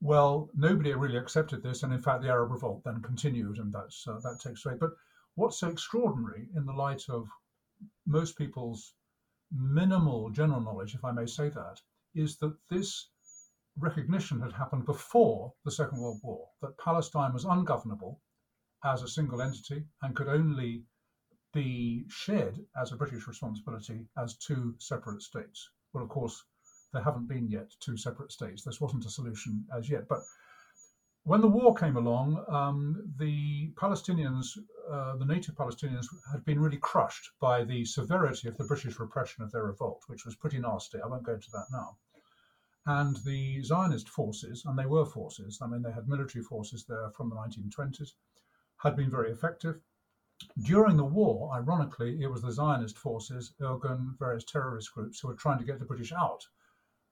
Well, 0.00 0.50
nobody 0.54 0.92
really 0.92 1.16
accepted 1.16 1.62
this, 1.62 1.82
and 1.82 1.92
in 1.92 2.00
fact, 2.00 2.22
the 2.22 2.28
Arab 2.28 2.50
revolt 2.50 2.84
then 2.84 3.02
continued, 3.02 3.58
and 3.58 3.72
that's, 3.72 4.06
uh, 4.06 4.20
that 4.22 4.40
takes 4.40 4.62
place. 4.62 4.76
But 4.78 4.92
what's 5.34 5.58
so 5.58 5.68
extraordinary 5.68 6.48
in 6.54 6.66
the 6.66 6.72
light 6.72 7.08
of 7.08 7.28
most 8.06 8.36
people's 8.36 8.94
minimal 9.50 10.30
general 10.30 10.60
knowledge, 10.60 10.94
if 10.94 11.04
I 11.04 11.12
may 11.12 11.26
say 11.26 11.48
that, 11.48 11.80
is 12.14 12.36
that 12.38 12.56
this 12.68 13.08
recognition 13.78 14.40
had 14.40 14.52
happened 14.52 14.86
before 14.86 15.52
the 15.64 15.70
Second 15.70 15.98
World 15.98 16.20
War, 16.22 16.48
that 16.62 16.78
Palestine 16.78 17.32
was 17.32 17.44
ungovernable 17.44 18.20
as 18.84 19.02
a 19.02 19.08
single 19.08 19.42
entity 19.42 19.84
and 20.02 20.14
could 20.14 20.28
only 20.28 20.84
be 21.56 22.04
shared 22.08 22.60
as 22.80 22.92
a 22.92 22.96
British 22.96 23.26
responsibility 23.26 24.06
as 24.18 24.36
two 24.36 24.74
separate 24.78 25.22
states. 25.22 25.70
Well, 25.94 26.04
of 26.04 26.10
course, 26.10 26.44
there 26.92 27.02
haven't 27.02 27.28
been 27.28 27.48
yet 27.48 27.70
two 27.80 27.96
separate 27.96 28.30
states. 28.30 28.62
This 28.62 28.78
wasn't 28.78 29.06
a 29.06 29.10
solution 29.10 29.64
as 29.74 29.88
yet. 29.88 30.06
But 30.06 30.20
when 31.24 31.40
the 31.40 31.48
war 31.48 31.74
came 31.74 31.96
along, 31.96 32.44
um, 32.48 33.10
the 33.18 33.72
Palestinians, 33.74 34.58
uh, 34.90 35.16
the 35.16 35.24
native 35.24 35.54
Palestinians, 35.54 36.06
had 36.30 36.44
been 36.44 36.60
really 36.60 36.76
crushed 36.76 37.30
by 37.40 37.64
the 37.64 37.86
severity 37.86 38.48
of 38.48 38.58
the 38.58 38.64
British 38.64 39.00
repression 39.00 39.42
of 39.42 39.50
their 39.50 39.64
revolt, 39.64 40.02
which 40.08 40.26
was 40.26 40.36
pretty 40.36 40.58
nasty. 40.58 41.00
I 41.00 41.06
won't 41.06 41.24
go 41.24 41.34
into 41.34 41.50
that 41.52 41.68
now. 41.72 41.96
And 42.84 43.16
the 43.24 43.62
Zionist 43.62 44.10
forces, 44.10 44.64
and 44.66 44.78
they 44.78 44.86
were 44.86 45.06
forces, 45.06 45.58
I 45.62 45.66
mean, 45.66 45.80
they 45.80 45.90
had 45.90 46.06
military 46.06 46.44
forces 46.44 46.84
there 46.84 47.10
from 47.16 47.30
the 47.30 47.36
1920s, 47.36 48.12
had 48.76 48.94
been 48.94 49.10
very 49.10 49.32
effective. 49.32 49.80
During 50.62 50.96
the 50.96 51.04
war, 51.04 51.52
ironically, 51.54 52.22
it 52.22 52.26
was 52.26 52.42
the 52.42 52.52
Zionist 52.52 52.98
forces, 52.98 53.54
Irgun, 53.60 54.18
various 54.18 54.44
terrorist 54.44 54.92
groups, 54.92 55.20
who 55.20 55.28
were 55.28 55.34
trying 55.34 55.58
to 55.58 55.64
get 55.64 55.78
the 55.78 55.84
British 55.84 56.12
out. 56.12 56.46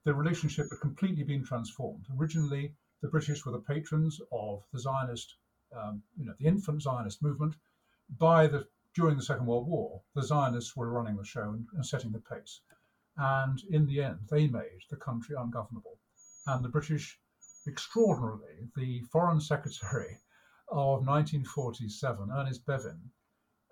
The 0.04 0.14
relationship 0.14 0.70
had 0.70 0.80
completely 0.80 1.24
been 1.24 1.44
transformed. 1.44 2.06
Originally, 2.18 2.74
the 3.00 3.08
British 3.08 3.44
were 3.44 3.52
the 3.52 3.60
patrons 3.60 4.20
of 4.32 4.66
the 4.72 4.78
Zionist, 4.78 5.36
um, 5.74 6.02
you 6.16 6.24
know, 6.24 6.34
the 6.38 6.46
infant 6.46 6.82
Zionist 6.82 7.22
movement. 7.22 7.56
By 8.18 8.46
the 8.46 8.68
during 8.94 9.16
the 9.16 9.22
Second 9.22 9.46
World 9.46 9.66
War, 9.66 10.02
the 10.14 10.22
Zionists 10.22 10.76
were 10.76 10.90
running 10.90 11.16
the 11.16 11.24
show 11.24 11.50
and, 11.50 11.66
and 11.74 11.84
setting 11.84 12.12
the 12.12 12.20
pace. 12.20 12.60
And 13.16 13.62
in 13.64 13.86
the 13.86 14.02
end, 14.02 14.20
they 14.30 14.48
made 14.48 14.84
the 14.88 14.96
country 14.96 15.34
ungovernable. 15.36 15.98
And 16.46 16.64
the 16.64 16.68
British, 16.68 17.18
extraordinarily, 17.66 18.70
the 18.76 19.02
Foreign 19.02 19.40
Secretary 19.40 20.18
of 20.68 21.06
1947, 21.06 22.30
Ernest 22.30 22.64
Bevin, 22.64 23.10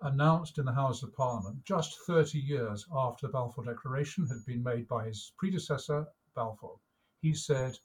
announced 0.05 0.57
in 0.57 0.65
the 0.65 0.73
House 0.73 1.01
of 1.01 1.15
Parliament 1.15 1.63
just 1.63 1.97
30 2.05 2.37
years 2.37 2.85
after 2.93 3.25
the 3.25 3.31
Balfour 3.31 3.63
Declaration 3.63 4.27
had 4.27 4.45
been 4.45 4.61
made 4.61 4.85
by 4.85 5.05
his 5.05 5.31
predecessor, 5.37 6.05
Balfour. 6.35 6.77
He 7.21 7.33
said, 7.33 7.79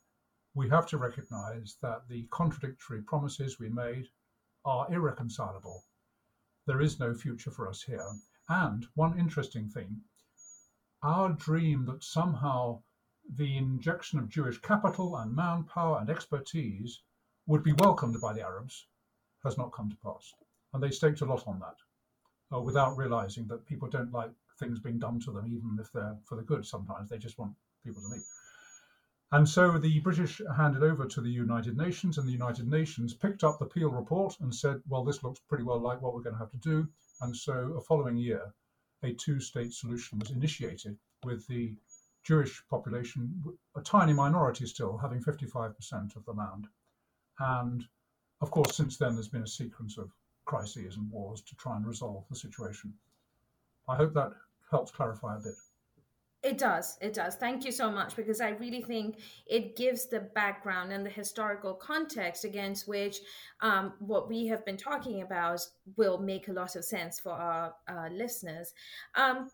We 0.53 0.69
have 0.69 0.87
to 0.89 0.99
recognize 0.99 1.77
that 1.81 2.09
the 2.09 2.27
contradictory 2.33 3.03
promises 3.03 3.61
we 3.61 3.69
made 3.69 4.09
are 4.65 4.93
irreconcilable. 4.93 5.85
There 6.67 6.81
is 6.81 6.99
no 6.99 7.15
future 7.15 7.53
for 7.53 7.69
us 7.69 7.83
here. 7.83 8.11
And 8.49 8.85
one 8.95 9.17
interesting 9.17 9.69
thing 9.69 10.01
our 11.05 11.31
dream 11.35 11.85
that 11.85 12.03
somehow 12.03 12.83
the 13.37 13.57
injection 13.57 14.19
of 14.19 14.29
Jewish 14.29 14.61
capital 14.61 15.17
and 15.17 15.37
manpower 15.37 16.01
and 16.01 16.11
expertise 16.11 17.01
would 17.47 17.63
be 17.63 17.75
welcomed 17.75 18.21
by 18.21 18.33
the 18.33 18.43
Arabs 18.43 18.89
has 19.45 19.57
not 19.57 19.73
come 19.73 19.89
to 19.89 19.97
pass. 19.99 20.35
And 20.75 20.83
they 20.83 20.91
staked 20.91 21.21
a 21.21 21.25
lot 21.25 21.47
on 21.47 21.61
that 21.61 21.77
uh, 22.53 22.61
without 22.61 22.97
realizing 22.97 23.47
that 23.49 23.67
people 23.67 23.89
don't 23.89 24.13
like 24.13 24.31
things 24.59 24.81
being 24.81 24.99
done 24.99 25.21
to 25.21 25.31
them, 25.31 25.47
even 25.47 25.79
if 25.81 25.93
they're 25.93 26.17
for 26.25 26.37
the 26.37 26.43
good 26.43 26.67
sometimes. 26.67 27.09
They 27.09 27.19
just 27.19 27.39
want 27.39 27.55
people 27.85 28.03
to 28.03 28.09
leave. 28.09 28.25
And 29.31 29.47
so 29.47 29.77
the 29.77 30.01
British 30.01 30.41
handed 30.57 30.83
over 30.83 31.07
to 31.07 31.21
the 31.21 31.31
United 31.31 31.77
Nations, 31.77 32.17
and 32.17 32.27
the 32.27 32.33
United 32.33 32.67
Nations 32.67 33.13
picked 33.13 33.45
up 33.45 33.59
the 33.59 33.67
Peel 33.67 33.91
report 33.91 34.41
and 34.41 34.55
said, 34.55 34.81
well, 34.89 35.05
this 35.05 35.23
looks 35.23 35.41
pretty 35.49 35.65
well 35.65 35.79
like 35.79 36.01
what 36.01 36.15
we're 36.15 36.23
going 36.23 36.35
to 36.35 36.39
have 36.39 36.51
to 36.53 36.57
do. 36.57 36.89
And 37.21 37.37
so, 37.37 37.75
a 37.77 37.81
following 37.83 38.17
year, 38.17 38.55
a 39.03 39.13
two 39.13 39.39
state 39.39 39.75
solution 39.75 40.19
was 40.19 40.31
initiated 40.31 40.97
with 41.25 41.47
the 41.47 41.75
Jewish 42.25 42.63
population, 42.69 43.43
a 43.77 43.83
tiny 43.83 44.15
minority 44.15 44.67
still, 44.67 44.97
having 44.97 45.23
55% 45.23 46.17
of 46.17 46.25
the 46.25 46.33
land. 46.33 46.67
And 47.39 47.87
of 48.41 48.51
course, 48.51 48.77
since 48.77 48.97
then, 48.97 49.15
there's 49.15 49.29
been 49.29 49.43
a 49.43 49.47
sequence 49.47 49.99
of 49.99 50.11
crises 50.49 50.97
and 50.97 51.11
wars 51.11 51.43
to 51.43 51.55
try 51.57 51.77
and 51.77 51.87
resolve 51.87 52.25
the 52.31 52.37
situation. 52.37 52.93
I 53.87 53.97
hope 53.97 54.15
that 54.15 54.33
helps 54.71 54.91
clarify 54.91 55.37
a 55.37 55.41
bit. 55.41 55.53
It 56.43 56.57
does. 56.57 56.97
It 57.03 57.13
does. 57.13 57.35
Thank 57.35 57.65
you 57.65 57.73
so 57.73 57.91
much 57.91 58.17
because 58.17 58.41
I 58.41 58.51
really 58.51 58.81
think 58.81 59.19
it 59.47 59.77
gives 59.77 60.07
the 60.07 60.21
background 60.21 60.93
and 60.93 61.05
the 61.05 61.11
historical 61.11 61.75
context 61.75 62.45
against 62.45 62.89
which 62.89 63.19
um, 63.61 63.93
what 63.99 64.29
we 64.29 64.47
have 64.47 64.65
been 64.65 64.77
talking 64.77 65.23
about 65.23 65.61
will 65.97 66.19
make 66.19 66.49
a 66.49 66.53
lot 66.53 66.77
of 66.77 66.85
sense 66.85 67.21
for 67.21 67.33
our 67.33 67.75
uh, 67.89 68.09
listeners. 68.11 68.73
Um, 69.17 69.51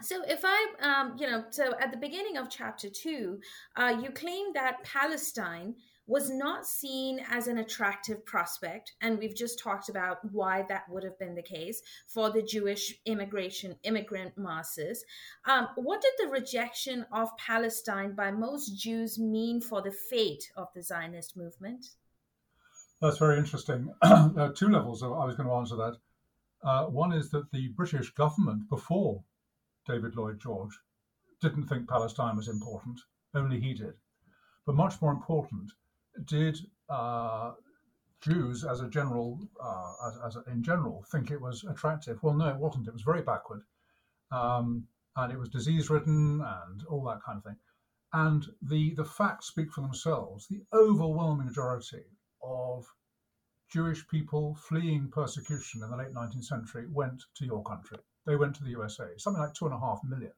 so 0.00 0.22
if 0.28 0.42
i 0.44 0.66
um, 0.80 1.16
you 1.18 1.28
know 1.28 1.44
so 1.50 1.74
at 1.80 1.90
the 1.90 1.96
beginning 1.96 2.36
of 2.36 2.48
chapter 2.48 2.88
two 2.88 3.40
uh, 3.76 3.92
you 4.00 4.10
claim 4.10 4.52
that 4.54 4.76
palestine 4.84 5.74
was 6.08 6.30
not 6.30 6.66
seen 6.66 7.20
as 7.30 7.46
an 7.46 7.58
attractive 7.58 8.26
prospect 8.26 8.94
and 9.00 9.18
we've 9.18 9.36
just 9.36 9.58
talked 9.58 9.88
about 9.88 10.18
why 10.32 10.64
that 10.68 10.82
would 10.88 11.04
have 11.04 11.18
been 11.18 11.36
the 11.36 11.42
case 11.42 11.80
for 12.08 12.30
the 12.30 12.42
jewish 12.42 12.94
immigration 13.06 13.76
immigrant 13.84 14.36
masses. 14.36 15.04
Um, 15.46 15.68
what 15.76 16.02
did 16.02 16.12
the 16.18 16.32
rejection 16.32 17.06
of 17.12 17.36
palestine 17.38 18.14
by 18.16 18.32
most 18.32 18.76
jews 18.76 19.18
mean 19.18 19.60
for 19.60 19.80
the 19.80 19.92
fate 20.10 20.50
of 20.56 20.68
the 20.74 20.82
zionist 20.82 21.36
movement? 21.36 21.86
That's 23.00 23.18
very 23.18 23.38
interesting. 23.38 23.94
Uh, 24.02 24.48
two 24.54 24.68
levels 24.68 25.02
i 25.02 25.06
was 25.06 25.36
going 25.36 25.48
to 25.48 25.54
answer 25.54 25.76
that. 25.76 25.96
Uh, 26.62 26.86
one 26.86 27.12
is 27.12 27.30
that 27.30 27.50
the 27.52 27.68
british 27.68 28.10
government 28.14 28.68
before 28.68 29.22
David 29.88 30.16
Lloyd 30.16 30.38
George, 30.38 30.78
didn't 31.40 31.66
think 31.66 31.88
Palestine 31.88 32.36
was 32.36 32.48
important. 32.48 33.00
Only 33.34 33.58
he 33.58 33.72
did. 33.72 33.94
But 34.66 34.74
much 34.74 35.00
more 35.00 35.12
important, 35.12 35.72
did 36.26 36.58
uh, 36.88 37.52
Jews, 38.20 38.64
as 38.64 38.80
a 38.80 38.88
general, 38.88 39.38
uh, 39.62 39.92
as, 40.06 40.18
as 40.26 40.36
a, 40.36 40.50
in 40.50 40.62
general, 40.62 41.04
think 41.10 41.30
it 41.30 41.40
was 41.40 41.64
attractive? 41.64 42.22
Well, 42.22 42.34
no, 42.34 42.48
it 42.48 42.56
wasn't. 42.56 42.88
It 42.88 42.92
was 42.92 43.02
very 43.02 43.22
backward, 43.22 43.62
um, 44.32 44.88
and 45.16 45.32
it 45.32 45.38
was 45.38 45.48
disease-ridden 45.48 46.40
and 46.40 46.84
all 46.88 47.04
that 47.04 47.22
kind 47.22 47.38
of 47.38 47.44
thing. 47.44 47.56
And 48.12 48.46
the 48.62 48.94
the 48.94 49.04
facts 49.04 49.46
speak 49.46 49.72
for 49.72 49.82
themselves. 49.82 50.48
The 50.48 50.64
overwhelming 50.72 51.46
majority 51.46 52.04
of 52.42 52.86
Jewish 53.70 54.06
people 54.08 54.54
fleeing 54.54 55.10
persecution 55.10 55.82
in 55.82 55.90
the 55.90 55.96
late 55.96 56.14
19th 56.14 56.44
century 56.44 56.86
went 56.88 57.22
to 57.36 57.44
your 57.44 57.62
country. 57.62 57.98
They 58.26 58.36
went 58.36 58.56
to 58.56 58.64
the 58.64 58.70
USA. 58.70 59.16
Something 59.18 59.42
like 59.42 59.54
two 59.54 59.66
and 59.66 59.74
a 59.74 59.78
half 59.78 60.02
million 60.04 60.32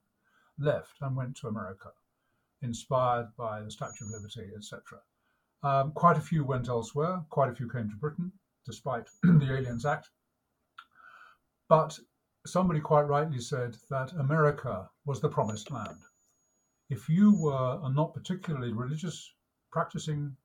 left 0.58 1.00
and 1.00 1.16
went 1.16 1.36
to 1.36 1.48
America, 1.48 1.92
inspired 2.60 3.34
by 3.36 3.62
the 3.62 3.70
Statue 3.70 4.04
of 4.04 4.10
Liberty, 4.10 4.50
etc. 4.54 5.00
Um, 5.62 5.92
quite 5.92 6.16
a 6.16 6.22
few 6.22 6.44
went 6.44 6.68
elsewhere. 6.68 7.22
Quite 7.30 7.50
a 7.50 7.54
few 7.54 7.68
came 7.68 7.90
to 7.90 7.96
Britain, 7.96 8.32
despite 8.66 9.06
the 9.22 9.56
Aliens 9.56 9.84
Act. 9.84 10.10
But 11.68 11.98
somebody 12.46 12.80
quite 12.80 13.02
rightly 13.02 13.40
said 13.40 13.76
that 13.90 14.12
America 14.12 14.88
was 15.04 15.20
the 15.20 15.28
promised 15.28 15.70
land. 15.70 15.98
If 16.88 17.08
you 17.08 17.36
were 17.40 17.78
a 17.82 17.92
not 17.92 18.14
particularly 18.14 18.72
religious, 18.72 19.32
practicing 19.70 20.36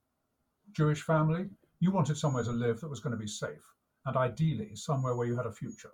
Jewish 0.74 1.02
family, 1.02 1.50
you 1.80 1.92
wanted 1.92 2.18
somewhere 2.18 2.44
to 2.44 2.52
live 2.52 2.82
that 2.82 2.90
was 2.90 3.00
going 3.00 3.12
to 3.12 3.18
be 3.18 3.28
safe, 3.28 3.66
and 4.06 4.16
ideally 4.18 4.76
somewhere 4.76 5.16
where 5.16 5.28
you 5.28 5.36
had 5.36 5.48
a 5.48 5.52
future 5.52 5.92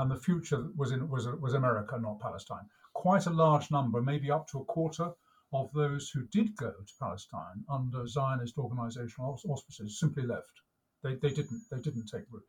and 0.00 0.10
the 0.10 0.16
future 0.16 0.66
was 0.76 0.92
in 0.92 1.08
was 1.08 1.26
was 1.26 1.54
America, 1.54 1.98
not 1.98 2.20
Palestine. 2.20 2.66
Quite 2.94 3.26
a 3.26 3.30
large 3.30 3.70
number, 3.70 4.00
maybe 4.00 4.30
up 4.30 4.48
to 4.48 4.60
a 4.60 4.64
quarter 4.64 5.12
of 5.52 5.70
those 5.72 6.10
who 6.10 6.26
did 6.32 6.56
go 6.56 6.70
to 6.70 6.94
Palestine 7.00 7.64
under 7.68 8.06
Zionist 8.06 8.58
organizational 8.58 9.38
auspices 9.48 9.98
simply 9.98 10.24
left. 10.24 10.60
They, 11.02 11.14
they 11.16 11.30
didn't 11.30 11.62
they 11.70 11.80
didn't 11.80 12.06
take 12.06 12.24
root. 12.30 12.44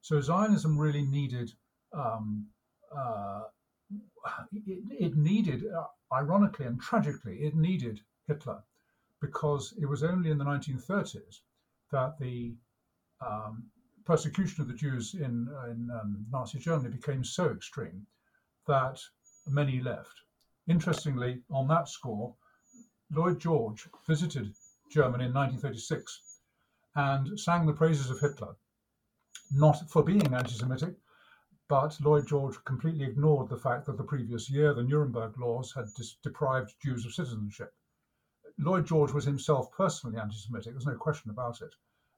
So 0.00 0.20
Zionism 0.20 0.78
really 0.78 1.02
needed 1.02 1.52
um, 1.92 2.46
uh, 2.96 3.42
it, 4.52 4.82
it, 4.90 5.16
needed, 5.16 5.64
uh, 5.66 5.86
ironically 6.12 6.66
and 6.66 6.80
tragically, 6.80 7.38
it 7.38 7.54
needed 7.54 8.00
Hitler 8.26 8.62
because 9.20 9.74
it 9.80 9.86
was 9.86 10.02
only 10.02 10.30
in 10.30 10.38
the 10.38 10.44
1930s 10.44 11.40
that 11.90 12.18
the 12.18 12.54
um, 13.20 13.64
persecution 14.04 14.62
of 14.62 14.68
the 14.68 14.74
Jews 14.74 15.14
in, 15.14 15.48
in 15.70 15.90
um, 15.90 16.26
Nazi 16.30 16.58
Germany 16.58 16.94
became 16.94 17.24
so 17.24 17.50
extreme 17.50 18.06
that 18.66 19.00
many 19.46 19.80
left. 19.80 20.12
Interestingly, 20.68 21.42
on 21.50 21.66
that 21.68 21.88
score, 21.88 22.36
Lloyd 23.10 23.40
George 23.40 23.88
visited 24.06 24.54
Germany 24.90 25.24
in 25.24 25.32
1936 25.32 26.40
and 26.94 27.40
sang 27.40 27.66
the 27.66 27.72
praises 27.72 28.10
of 28.10 28.20
Hitler, 28.20 28.54
not 29.50 29.90
for 29.90 30.02
being 30.02 30.34
anti 30.34 30.52
Semitic, 30.52 30.96
but 31.68 31.98
Lloyd 32.00 32.26
George 32.26 32.62
completely 32.64 33.06
ignored 33.06 33.48
the 33.48 33.56
fact 33.56 33.86
that 33.86 33.96
the 33.96 34.04
previous 34.04 34.50
year 34.50 34.74
the 34.74 34.82
Nuremberg 34.82 35.38
laws 35.38 35.72
had 35.72 35.92
dis- 35.94 36.16
deprived 36.22 36.74
Jews 36.82 37.06
of 37.06 37.14
citizenship. 37.14 37.74
Lloyd 38.58 38.86
George 38.86 39.12
was 39.12 39.24
himself 39.24 39.72
personally 39.72 40.18
anti 40.18 40.36
Semitic, 40.36 40.72
there's 40.72 40.86
no 40.86 40.96
question 40.96 41.30
about 41.30 41.62
it 41.62 41.74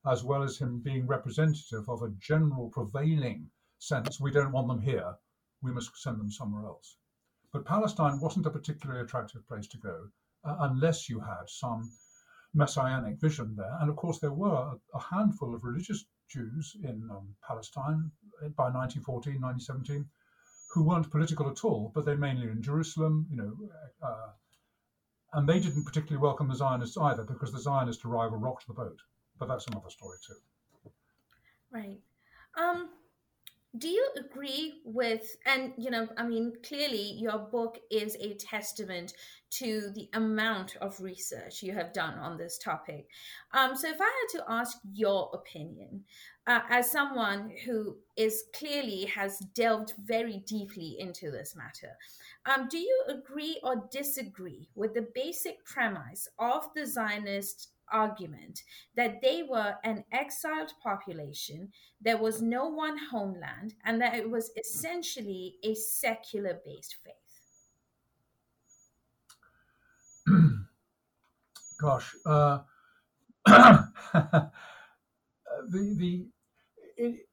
as 0.06 0.24
well 0.24 0.42
as 0.42 0.56
him 0.56 0.80
being 0.80 1.06
representative 1.06 1.88
of 1.88 2.02
a 2.02 2.08
general 2.18 2.70
prevailing 2.70 3.50
sense 3.78 4.18
we 4.18 4.30
don't 4.30 4.52
want 4.52 4.66
them 4.66 4.80
here, 4.80 5.14
we 5.60 5.70
must 5.70 5.94
send 5.96 6.18
them 6.18 6.30
somewhere 6.30 6.64
else. 6.64 6.96
But 7.52 7.64
Palestine 7.64 8.20
wasn't 8.20 8.46
a 8.46 8.50
particularly 8.50 9.02
attractive 9.02 9.46
place 9.48 9.66
to 9.68 9.78
go 9.78 10.08
uh, 10.44 10.56
unless 10.60 11.08
you 11.08 11.20
had 11.20 11.48
some 11.48 11.90
messianic 12.54 13.20
vision 13.20 13.54
there. 13.56 13.76
And 13.80 13.90
of 13.90 13.96
course, 13.96 14.18
there 14.18 14.32
were 14.32 14.74
a 14.94 15.00
handful 15.00 15.54
of 15.54 15.64
religious 15.64 16.04
Jews 16.28 16.76
in 16.82 17.08
um, 17.10 17.34
Palestine 17.46 18.10
by 18.56 18.70
1914, 18.70 19.40
1917, 19.40 20.08
who 20.72 20.84
weren't 20.84 21.10
political 21.10 21.50
at 21.50 21.64
all, 21.64 21.90
but 21.94 22.04
they 22.04 22.14
mainly 22.14 22.48
in 22.48 22.62
Jerusalem, 22.62 23.26
you 23.30 23.36
know, 23.36 23.56
uh, 24.02 24.30
and 25.32 25.48
they 25.48 25.60
didn't 25.60 25.84
particularly 25.84 26.22
welcome 26.22 26.48
the 26.48 26.54
Zionists 26.54 26.96
either 26.96 27.24
because 27.24 27.52
the 27.52 27.60
Zionist 27.60 28.04
arrival 28.04 28.38
rocked 28.38 28.66
the 28.66 28.74
boat 28.74 29.00
but 29.40 29.48
that's 29.48 29.66
another 29.66 29.90
story 29.90 30.18
too. 30.24 30.90
Right. 31.72 31.98
Um, 32.56 32.90
do 33.78 33.88
you 33.88 34.08
agree 34.16 34.80
with 34.84 35.36
and 35.46 35.72
you 35.76 35.90
know 35.90 36.08
i 36.16 36.26
mean 36.26 36.52
clearly 36.66 37.12
your 37.18 37.38
book 37.38 37.78
is 37.90 38.16
a 38.16 38.34
testament 38.34 39.14
to 39.50 39.90
the 39.94 40.08
amount 40.14 40.76
of 40.80 41.00
research 41.00 41.62
you 41.62 41.72
have 41.72 41.92
done 41.92 42.16
on 42.20 42.36
this 42.36 42.56
topic. 42.56 43.08
Um, 43.52 43.76
so 43.76 43.88
if 43.88 44.00
i 44.00 44.04
had 44.04 44.38
to 44.38 44.44
ask 44.48 44.78
your 44.92 45.30
opinion 45.32 46.04
uh, 46.46 46.60
as 46.68 46.90
someone 46.90 47.52
who 47.64 47.96
is 48.16 48.44
clearly 48.54 49.04
has 49.04 49.38
delved 49.54 49.94
very 50.04 50.42
deeply 50.46 50.96
into 50.98 51.30
this 51.30 51.54
matter 51.54 51.92
um, 52.46 52.66
do 52.68 52.78
you 52.78 53.04
agree 53.08 53.60
or 53.62 53.88
disagree 53.92 54.68
with 54.74 54.94
the 54.94 55.06
basic 55.14 55.64
premise 55.64 56.28
of 56.38 56.64
the 56.74 56.86
zionist 56.86 57.68
argument 57.92 58.62
that 58.96 59.20
they 59.22 59.42
were 59.42 59.74
an 59.84 60.04
exiled 60.12 60.72
population, 60.82 61.70
there 62.00 62.18
was 62.18 62.42
no 62.42 62.68
one 62.68 62.98
homeland, 63.10 63.74
and 63.84 64.00
that 64.00 64.14
it 64.14 64.30
was 64.30 64.50
essentially 64.56 65.56
a 65.62 65.74
secular 65.74 66.60
based 66.64 66.96
faith. 67.04 67.14
Gosh, 71.80 72.14
uh, 72.26 72.58
the 73.46 74.50
the 75.70 76.28
it, 76.96 77.26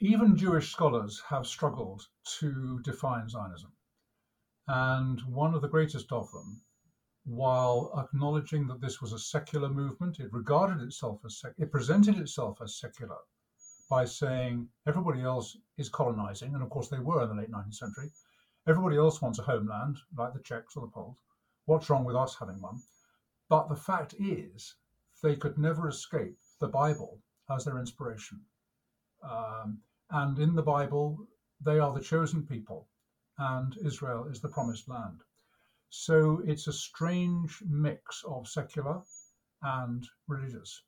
even 0.00 0.36
Jewish 0.36 0.70
scholars 0.72 1.22
have 1.28 1.46
struggled 1.46 2.06
to 2.38 2.80
define 2.84 3.28
Zionism, 3.28 3.72
and 4.68 5.20
one 5.22 5.54
of 5.54 5.62
the 5.62 5.68
greatest 5.68 6.12
of 6.12 6.30
them 6.32 6.60
while 7.26 7.92
acknowledging 7.98 8.68
that 8.68 8.80
this 8.80 9.00
was 9.00 9.12
a 9.12 9.18
secular 9.18 9.68
movement. 9.68 10.20
It 10.20 10.32
regarded 10.32 10.80
itself 10.80 11.20
as 11.24 11.38
sec- 11.38 11.54
it 11.58 11.72
presented 11.72 12.18
itself 12.18 12.58
as 12.62 12.78
secular 12.78 13.18
by 13.90 14.04
saying 14.04 14.68
everybody 14.86 15.22
else 15.22 15.56
is 15.76 15.88
colonizing, 15.88 16.54
and 16.54 16.62
of 16.62 16.70
course 16.70 16.88
they 16.88 17.00
were 17.00 17.22
in 17.22 17.28
the 17.28 17.34
late 17.34 17.50
19th 17.50 17.74
century. 17.74 18.10
Everybody 18.68 18.96
else 18.96 19.20
wants 19.20 19.40
a 19.40 19.42
homeland, 19.42 19.98
like 20.16 20.34
the 20.34 20.40
Czechs 20.40 20.76
or 20.76 20.82
the 20.82 20.92
Poles. 20.92 21.18
What's 21.66 21.90
wrong 21.90 22.04
with 22.04 22.16
us 22.16 22.36
having 22.38 22.60
one? 22.60 22.80
But 23.48 23.68
the 23.68 23.76
fact 23.76 24.14
is, 24.20 24.76
they 25.22 25.36
could 25.36 25.58
never 25.58 25.88
escape 25.88 26.36
the 26.60 26.68
Bible 26.68 27.18
as 27.50 27.64
their 27.64 27.78
inspiration. 27.78 28.40
Um, 29.22 29.80
and 30.10 30.38
in 30.38 30.54
the 30.54 30.62
Bible, 30.62 31.26
they 31.60 31.80
are 31.80 31.92
the 31.92 32.00
chosen 32.00 32.46
people, 32.46 32.86
and 33.38 33.76
Israel 33.84 34.26
is 34.26 34.40
the 34.40 34.48
promised 34.48 34.88
land. 34.88 35.22
So 35.88 36.42
it's 36.44 36.66
a 36.66 36.72
strange 36.72 37.62
mix 37.66 38.22
of 38.24 38.48
secular 38.48 39.02
and 39.62 40.06
religious. 40.26 40.82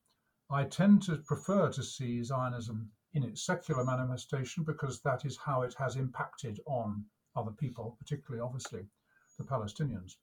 I 0.50 0.64
tend 0.64 1.02
to 1.02 1.16
prefer 1.16 1.70
to 1.70 1.82
see 1.82 2.22
Zionism 2.22 2.90
in 3.14 3.22
its 3.22 3.44
secular 3.44 3.84
manifestation 3.84 4.64
because 4.64 5.00
that 5.02 5.24
is 5.24 5.36
how 5.36 5.62
it 5.62 5.74
has 5.78 5.96
impacted 5.96 6.60
on 6.66 7.04
other 7.36 7.52
people, 7.52 7.96
particularly, 7.98 8.42
obviously, 8.42 8.86
the 9.38 9.44
Palestinians. 9.44 10.16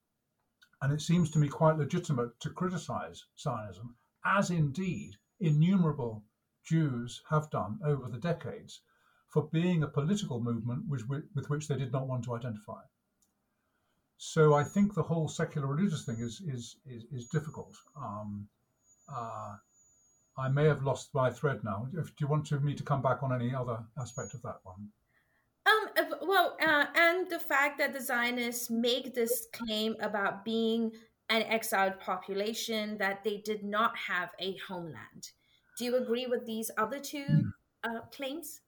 And 0.82 0.92
it 0.92 1.02
seems 1.02 1.32
to 1.32 1.40
me 1.40 1.48
quite 1.48 1.78
legitimate 1.78 2.40
to 2.42 2.50
criticize 2.50 3.26
Zionism, 3.40 3.96
as 4.24 4.52
indeed 4.52 5.16
innumerable 5.40 6.24
Jews 6.64 7.22
have 7.30 7.50
done 7.50 7.80
over 7.84 8.10
the 8.10 8.20
decades, 8.20 8.82
for 9.30 9.48
being 9.50 9.84
a 9.84 9.88
political 9.88 10.42
movement 10.42 10.88
with 10.88 11.50
which 11.50 11.68
they 11.68 11.78
did 11.78 11.92
not 11.92 12.08
want 12.08 12.24
to 12.26 12.36
identify. 12.36 12.82
So 14.18 14.54
I 14.54 14.64
think 14.64 14.94
the 14.94 15.04
whole 15.04 15.28
secular 15.28 15.68
religious 15.68 16.06
thing 16.06 16.20
is 16.20 16.42
is 16.42 16.78
is, 16.86 17.06
is 17.12 17.28
difficult. 17.28 17.76
Um, 17.98 18.48
uh, 19.14 19.56
I 20.38 20.50
may 20.50 20.66
have 20.66 20.84
lost 20.84 21.14
my 21.14 21.30
thread 21.30 21.64
now. 21.64 21.88
If, 21.94 22.08
do 22.08 22.26
you 22.26 22.28
want 22.28 22.46
to, 22.48 22.60
me 22.60 22.74
to 22.76 22.84
come 22.84 23.02
back 23.02 23.24
on 23.24 23.34
any 23.34 23.54
other 23.56 23.80
aspect 23.98 24.34
of 24.34 24.42
that 24.42 24.60
one? 24.64 24.90
Um, 25.66 26.06
well, 26.22 26.58
uh, 26.62 26.86
and 26.94 27.30
the 27.30 27.40
fact 27.40 27.78
that 27.80 27.94
the 27.94 28.02
Zionists 28.02 28.70
make 28.70 29.14
this 29.14 29.48
claim 29.54 29.96
about 30.02 30.44
being 30.44 30.92
an 31.30 31.44
exiled 31.44 32.00
population, 32.00 32.98
that 32.98 33.24
they 33.24 33.38
did 33.38 33.64
not 33.64 33.98
have 33.98 34.30
a 34.40 34.58
homeland. 34.68 35.30
Do 35.78 35.86
you 35.86 35.98
agree 35.98 36.28
with 36.28 36.46
these 36.46 36.70
other 36.78 37.00
two 37.00 37.26
hmm. 37.26 37.50
uh, 37.84 38.02
claims? 38.12 38.62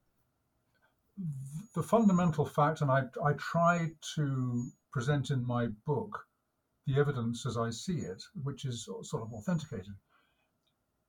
The 1.76 1.84
fundamental 1.84 2.46
fact, 2.46 2.82
and 2.82 2.90
I, 2.90 3.04
I 3.24 3.34
try 3.34 3.92
to 4.16 4.72
present 4.98 5.30
in 5.30 5.46
my 5.46 5.68
book 5.86 6.26
the 6.88 7.00
evidence 7.00 7.46
as 7.46 7.56
I 7.56 7.70
see 7.70 8.00
it, 8.00 8.24
which 8.42 8.66
is 8.66 8.90
sort 9.04 9.22
of 9.22 9.32
authenticated. 9.32 9.94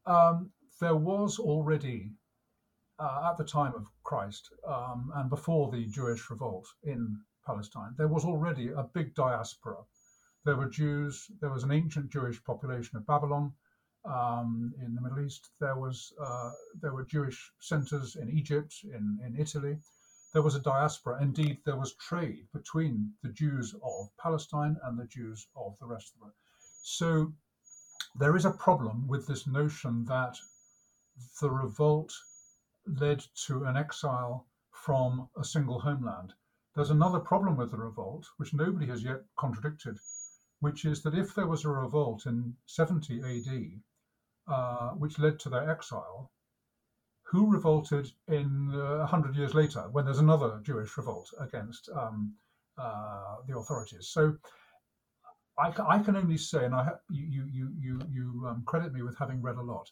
Um, 0.04 0.50
there 0.78 0.96
was 0.96 1.38
already, 1.38 2.12
uh, 2.98 3.30
at 3.30 3.38
the 3.38 3.44
time 3.44 3.72
of 3.74 3.86
Christ 4.04 4.50
um, 4.66 5.10
and 5.14 5.30
before 5.30 5.70
the 5.70 5.86
Jewish 5.86 6.28
revolt 6.28 6.66
in 6.82 7.18
Palestine, 7.46 7.94
there 7.96 8.08
was 8.08 8.26
already 8.26 8.68
a 8.68 8.82
big 8.82 9.14
diaspora. 9.14 9.78
There 10.44 10.56
were 10.56 10.68
Jews, 10.68 11.24
there 11.40 11.54
was 11.56 11.64
an 11.64 11.72
ancient 11.72 12.12
Jewish 12.12 12.44
population 12.44 12.98
of 12.98 13.06
Babylon 13.06 13.54
um, 14.04 14.74
in 14.84 14.94
the 14.94 15.00
Middle 15.00 15.24
East, 15.24 15.48
there, 15.60 15.76
was, 15.76 16.12
uh, 16.22 16.50
there 16.82 16.92
were 16.92 17.06
Jewish 17.06 17.40
centers 17.58 18.16
in 18.16 18.28
Egypt, 18.28 18.74
in, 18.84 19.18
in 19.24 19.34
Italy 19.40 19.78
there 20.32 20.42
was 20.42 20.54
a 20.54 20.60
diaspora. 20.60 21.22
Indeed, 21.22 21.58
there 21.64 21.76
was 21.76 21.94
trade 21.94 22.46
between 22.52 23.14
the 23.22 23.30
Jews 23.30 23.74
of 23.82 24.10
Palestine 24.18 24.76
and 24.84 24.98
the 24.98 25.06
Jews 25.06 25.48
of 25.56 25.78
the 25.78 25.86
rest 25.86 26.08
of 26.08 26.14
the 26.14 26.24
world. 26.24 26.34
So 26.82 27.32
there 28.14 28.36
is 28.36 28.44
a 28.44 28.50
problem 28.50 29.06
with 29.08 29.26
this 29.26 29.46
notion 29.46 30.04
that 30.04 30.38
the 31.40 31.50
revolt 31.50 32.12
led 32.86 33.24
to 33.46 33.64
an 33.64 33.76
exile 33.76 34.46
from 34.70 35.28
a 35.36 35.44
single 35.44 35.80
homeland. 35.80 36.34
There's 36.74 36.90
another 36.90 37.20
problem 37.20 37.56
with 37.56 37.70
the 37.70 37.78
revolt, 37.78 38.26
which 38.36 38.54
nobody 38.54 38.86
has 38.86 39.02
yet 39.02 39.24
contradicted, 39.36 39.98
which 40.60 40.84
is 40.84 41.02
that 41.02 41.14
if 41.14 41.34
there 41.34 41.46
was 41.46 41.64
a 41.64 41.70
revolt 41.70 42.26
in 42.26 42.56
70 42.66 43.22
AD, 43.22 43.82
uh, 44.46 44.90
which 44.90 45.18
led 45.18 45.40
to 45.40 45.48
their 45.48 45.68
exile, 45.68 46.30
who 47.30 47.46
revolted 47.46 48.10
in 48.28 48.72
uh, 48.74 48.98
100 48.98 49.36
years 49.36 49.54
later 49.54 49.82
when 49.92 50.04
there's 50.04 50.18
another 50.18 50.60
Jewish 50.62 50.96
revolt 50.96 51.30
against 51.38 51.90
um, 51.94 52.32
uh, 52.78 53.36
the 53.46 53.56
authorities. 53.56 54.08
So 54.08 54.34
I, 55.58 55.72
I, 55.86 55.98
can 55.98 56.16
only 56.16 56.38
say, 56.38 56.64
and 56.64 56.74
I 56.74 56.84
ha- 56.84 57.00
you, 57.10 57.44
you, 57.52 57.70
you, 57.78 58.00
you 58.10 58.46
um, 58.48 58.62
credit 58.64 58.94
me 58.94 59.02
with 59.02 59.18
having 59.18 59.42
read 59.42 59.56
a 59.56 59.62
lot, 59.62 59.90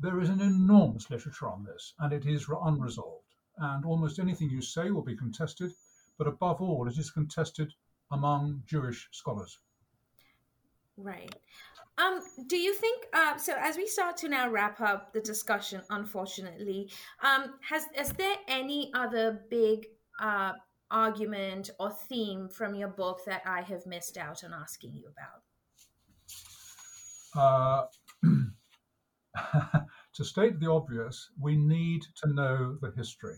there 0.00 0.20
is 0.20 0.30
an 0.30 0.40
enormous 0.40 1.10
literature 1.10 1.48
on 1.48 1.64
this, 1.64 1.94
and 2.00 2.12
it 2.12 2.26
is 2.26 2.46
unresolved. 2.64 3.28
And 3.58 3.84
almost 3.84 4.18
anything 4.18 4.50
you 4.50 4.60
say 4.60 4.90
will 4.90 5.02
be 5.02 5.16
contested, 5.16 5.72
but 6.18 6.26
above 6.26 6.60
all, 6.60 6.88
it 6.88 6.98
is 6.98 7.10
contested 7.10 7.72
among 8.10 8.64
Jewish 8.66 9.08
scholars. 9.12 9.58
Right. 10.96 11.34
Um, 11.96 12.20
do 12.48 12.56
you 12.56 12.74
think 12.74 13.06
uh, 13.12 13.36
so? 13.36 13.54
As 13.56 13.76
we 13.76 13.86
start 13.86 14.16
to 14.18 14.28
now 14.28 14.50
wrap 14.50 14.80
up 14.80 15.12
the 15.12 15.20
discussion, 15.20 15.80
unfortunately, 15.90 16.90
um, 17.22 17.54
has 17.68 17.84
is 17.96 18.12
there 18.14 18.34
any 18.48 18.90
other 18.94 19.44
big 19.48 19.86
uh, 20.20 20.52
argument 20.90 21.70
or 21.78 21.92
theme 22.08 22.48
from 22.48 22.74
your 22.74 22.88
book 22.88 23.20
that 23.26 23.42
I 23.46 23.62
have 23.62 23.86
missed 23.86 24.16
out 24.16 24.42
on 24.42 24.52
asking 24.52 24.94
you 24.94 25.08
about? 25.08 25.42
Uh, 27.36 27.86
to 30.14 30.24
state 30.24 30.58
the 30.58 30.70
obvious, 30.70 31.30
we 31.40 31.56
need 31.56 32.02
to 32.22 32.32
know 32.32 32.76
the 32.80 32.92
history. 32.96 33.36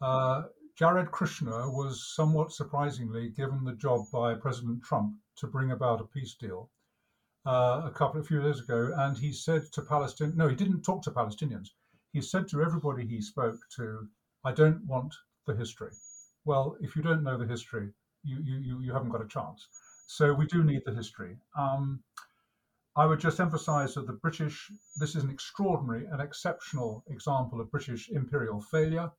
Uh, 0.00 0.42
Jared 0.76 1.10
Kushner 1.10 1.72
was 1.72 2.12
somewhat 2.14 2.52
surprisingly 2.52 3.30
given 3.30 3.64
the 3.64 3.74
job 3.74 4.04
by 4.12 4.34
President 4.34 4.84
Trump 4.84 5.14
to 5.36 5.46
bring 5.46 5.72
about 5.72 6.00
a 6.00 6.04
peace 6.04 6.34
deal 6.34 6.70
uh, 7.46 7.82
a 7.84 7.90
couple 7.90 8.20
of 8.20 8.26
few 8.26 8.42
years 8.42 8.60
ago, 8.60 8.92
and 8.96 9.16
he 9.16 9.32
said 9.32 9.70
to 9.72 9.82
Palestine, 9.82 10.32
no, 10.36 10.48
he 10.48 10.56
didn't 10.56 10.82
talk 10.82 11.02
to 11.02 11.10
Palestinians. 11.10 11.68
He 12.12 12.20
said 12.20 12.48
to 12.48 12.62
everybody 12.62 13.06
he 13.06 13.20
spoke 13.20 13.58
to, 13.76 14.08
"I 14.44 14.52
don't 14.52 14.84
want 14.86 15.14
the 15.46 15.54
history." 15.54 15.92
Well, 16.44 16.76
if 16.80 16.96
you 16.96 17.02
don't 17.02 17.22
know 17.22 17.36
the 17.36 17.46
history, 17.46 17.92
you 18.24 18.38
you 18.42 18.80
you 18.80 18.92
haven't 18.92 19.10
got 19.10 19.24
a 19.24 19.28
chance. 19.28 19.68
So 20.06 20.32
we 20.32 20.46
do 20.46 20.64
need 20.64 20.82
the 20.84 20.94
history. 20.94 21.36
Um, 21.56 22.02
I 22.96 23.04
would 23.04 23.20
just 23.20 23.40
emphasize 23.40 23.94
that 23.94 24.06
the 24.06 24.14
British, 24.14 24.72
this 24.96 25.14
is 25.14 25.22
an 25.22 25.30
extraordinary 25.30 26.06
and 26.06 26.22
exceptional 26.22 27.04
example 27.08 27.60
of 27.60 27.70
British 27.70 28.08
imperial 28.08 28.60
failure 28.60 29.10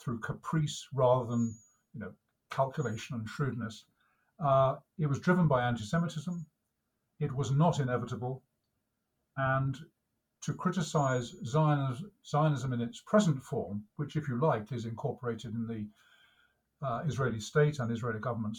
through 0.00 0.18
caprice 0.20 0.88
rather 0.92 1.26
than 1.26 1.54
you 1.94 2.00
know 2.00 2.12
calculation 2.50 3.16
and 3.16 3.28
shrewdness. 3.28 3.84
Uh, 4.44 4.76
it 4.98 5.06
was 5.06 5.20
driven 5.20 5.46
by 5.46 5.62
anti-Semitism. 5.62 6.44
It 7.20 7.34
was 7.34 7.50
not 7.50 7.78
inevitable. 7.78 8.42
And 9.36 9.78
to 10.42 10.54
criticize 10.54 11.34
Zionism 11.44 12.72
in 12.72 12.80
its 12.80 13.02
present 13.02 13.42
form, 13.44 13.84
which, 13.96 14.16
if 14.16 14.26
you 14.26 14.40
like, 14.40 14.72
is 14.72 14.86
incorporated 14.86 15.52
in 15.54 15.66
the 15.66 15.86
uh, 16.86 17.02
Israeli 17.06 17.40
state 17.40 17.78
and 17.78 17.92
Israeli 17.92 18.20
government, 18.20 18.56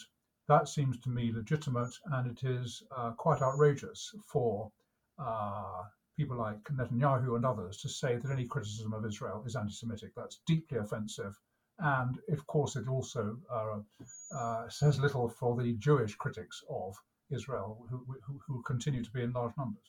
that 0.48 0.68
seems 0.68 1.00
to 1.00 1.10
me 1.10 1.32
legitimate 1.34 1.94
and 2.06 2.28
it 2.28 2.44
is 2.44 2.84
uh, 2.96 3.12
quite 3.12 3.42
outrageous 3.42 4.14
for 4.28 4.72
uh, 5.18 5.84
people 6.18 6.38
like 6.38 6.64
Netanyahu 6.66 7.36
and 7.36 7.46
others 7.46 7.78
to 7.78 7.90
say 7.90 8.18
that 8.18 8.32
any 8.32 8.46
criticism 8.46 8.94
of 8.94 9.06
Israel 9.06 9.44
is 9.46 9.56
anti 9.56 9.74
Semitic. 9.74 10.12
That's 10.16 10.42
deeply 10.46 10.78
offensive. 10.78 11.40
And 11.80 12.20
of 12.30 12.46
course, 12.46 12.76
it 12.76 12.88
also 12.88 13.40
uh, 13.52 13.80
uh, 14.36 14.70
says 14.70 15.00
little 15.00 15.30
for 15.30 15.56
the 15.56 15.74
Jewish 15.74 16.16
critics 16.16 16.64
of 16.70 16.96
Israel, 17.32 17.86
who, 17.90 18.06
who, 18.26 18.40
who, 18.48 18.62
continue 18.64 19.04
to 19.04 19.12
be 19.12 19.22
in 19.22 19.32
large 19.32 19.54
numbers. 19.58 19.84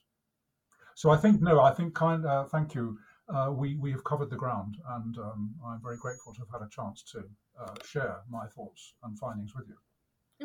So 0.95 1.11
I 1.11 1.17
think, 1.17 1.41
no, 1.41 1.61
I 1.61 1.73
think, 1.73 1.95
kind, 1.95 2.25
uh, 2.27 2.45
thank 2.45 2.75
you. 2.75 2.99
Uh, 3.29 3.51
we, 3.53 3.77
we 3.77 3.91
have 3.93 4.05
covered 4.05 4.31
the 4.31 4.37
ground, 4.37 4.77
and 4.91 5.17
um, 5.19 5.55
I'm 5.67 5.81
very 5.81 5.97
grateful 5.97 6.35
to 6.35 6.41
have 6.41 6.61
had 6.61 6.67
a 6.67 6.71
chance 6.71 7.03
to 7.13 7.25
uh, 7.61 7.75
share 7.85 8.17
my 8.29 8.47
thoughts 8.47 8.95
and 9.05 9.19
findings 9.19 9.55
with 9.55 9.69
you. 9.69 9.77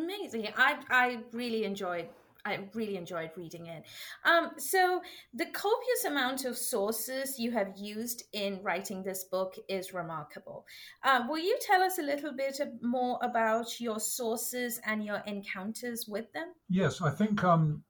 Amazing. 0.02 0.48
I, 0.56 0.78
I 0.90 1.20
really 1.32 1.64
enjoyed 1.64 2.08
I 2.46 2.60
really 2.74 2.98
enjoyed 2.98 3.32
reading 3.36 3.68
it. 3.68 3.84
Um, 4.26 4.52
so, 4.58 5.02
the 5.34 5.46
copious 5.48 6.06
amount 6.06 6.46
of 6.46 6.58
sources 6.58 7.40
you 7.40 7.52
have 7.52 7.74
used 7.78 8.24
in 8.34 8.62
writing 8.64 9.04
this 9.04 9.26
book 9.26 9.56
is 9.68 9.94
remarkable. 9.94 10.66
Uh, 11.04 11.24
will 11.28 11.40
you 11.40 11.58
tell 11.62 11.82
us 11.82 12.00
a 12.00 12.04
little 12.04 12.34
bit 12.34 12.60
more 12.82 13.20
about 13.22 13.80
your 13.80 14.00
sources 14.00 14.80
and 14.86 15.04
your 15.04 15.22
encounters 15.26 16.06
with 16.08 16.32
them? 16.34 16.54
Yes, 16.70 17.02
I 17.02 17.12
think. 17.12 17.44
Um, 17.44 17.84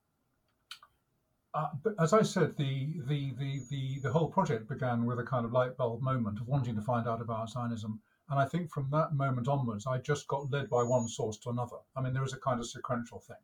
uh, 1.54 1.68
as 2.00 2.14
I 2.14 2.22
said, 2.22 2.56
the, 2.58 3.00
the 3.08 3.34
the 3.40 3.62
the 3.70 4.00
the 4.04 4.12
whole 4.12 4.30
project 4.30 4.70
began 4.70 5.06
with 5.06 5.20
a 5.20 5.24
kind 5.24 5.46
of 5.46 5.54
light 5.54 5.76
bulb 5.76 6.02
moment 6.02 6.40
of 6.40 6.48
wanting 6.48 6.76
to 6.76 6.82
find 6.82 7.08
out 7.08 7.22
about 7.22 7.50
Zionism, 7.50 8.00
and 8.30 8.40
I 8.40 8.46
think 8.46 8.72
from 8.72 8.90
that 8.92 9.14
moment 9.14 9.48
onwards, 9.48 9.88
I 9.88 9.98
just 9.98 10.28
got 10.28 10.52
led 10.52 10.70
by 10.70 10.84
one 10.84 11.08
source 11.08 11.38
to 11.40 11.50
another. 11.50 11.78
I 11.96 12.02
mean, 12.02 12.14
there 12.14 12.22
was 12.22 12.34
a 12.34 12.40
kind 12.40 12.60
of 12.60 12.68
sequential 12.68 13.20
thing. 13.20 13.38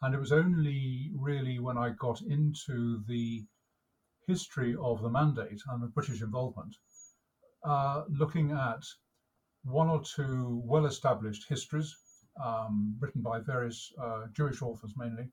And 0.00 0.14
it 0.14 0.20
was 0.20 0.32
only 0.32 1.10
really 1.16 1.58
when 1.58 1.76
I 1.76 1.90
got 1.90 2.20
into 2.22 3.02
the 3.08 3.44
history 4.26 4.76
of 4.80 5.02
the 5.02 5.10
mandate 5.10 5.60
and 5.68 5.82
the 5.82 5.88
British 5.88 6.22
involvement, 6.22 6.76
uh, 7.64 8.04
looking 8.08 8.52
at 8.52 8.84
one 9.64 9.88
or 9.88 10.02
two 10.02 10.62
well 10.64 10.86
established 10.86 11.48
histories 11.48 11.96
um, 12.42 12.96
written 13.00 13.22
by 13.22 13.40
various 13.40 13.92
uh, 14.00 14.26
Jewish 14.32 14.62
authors 14.62 14.94
mainly, 14.96 15.32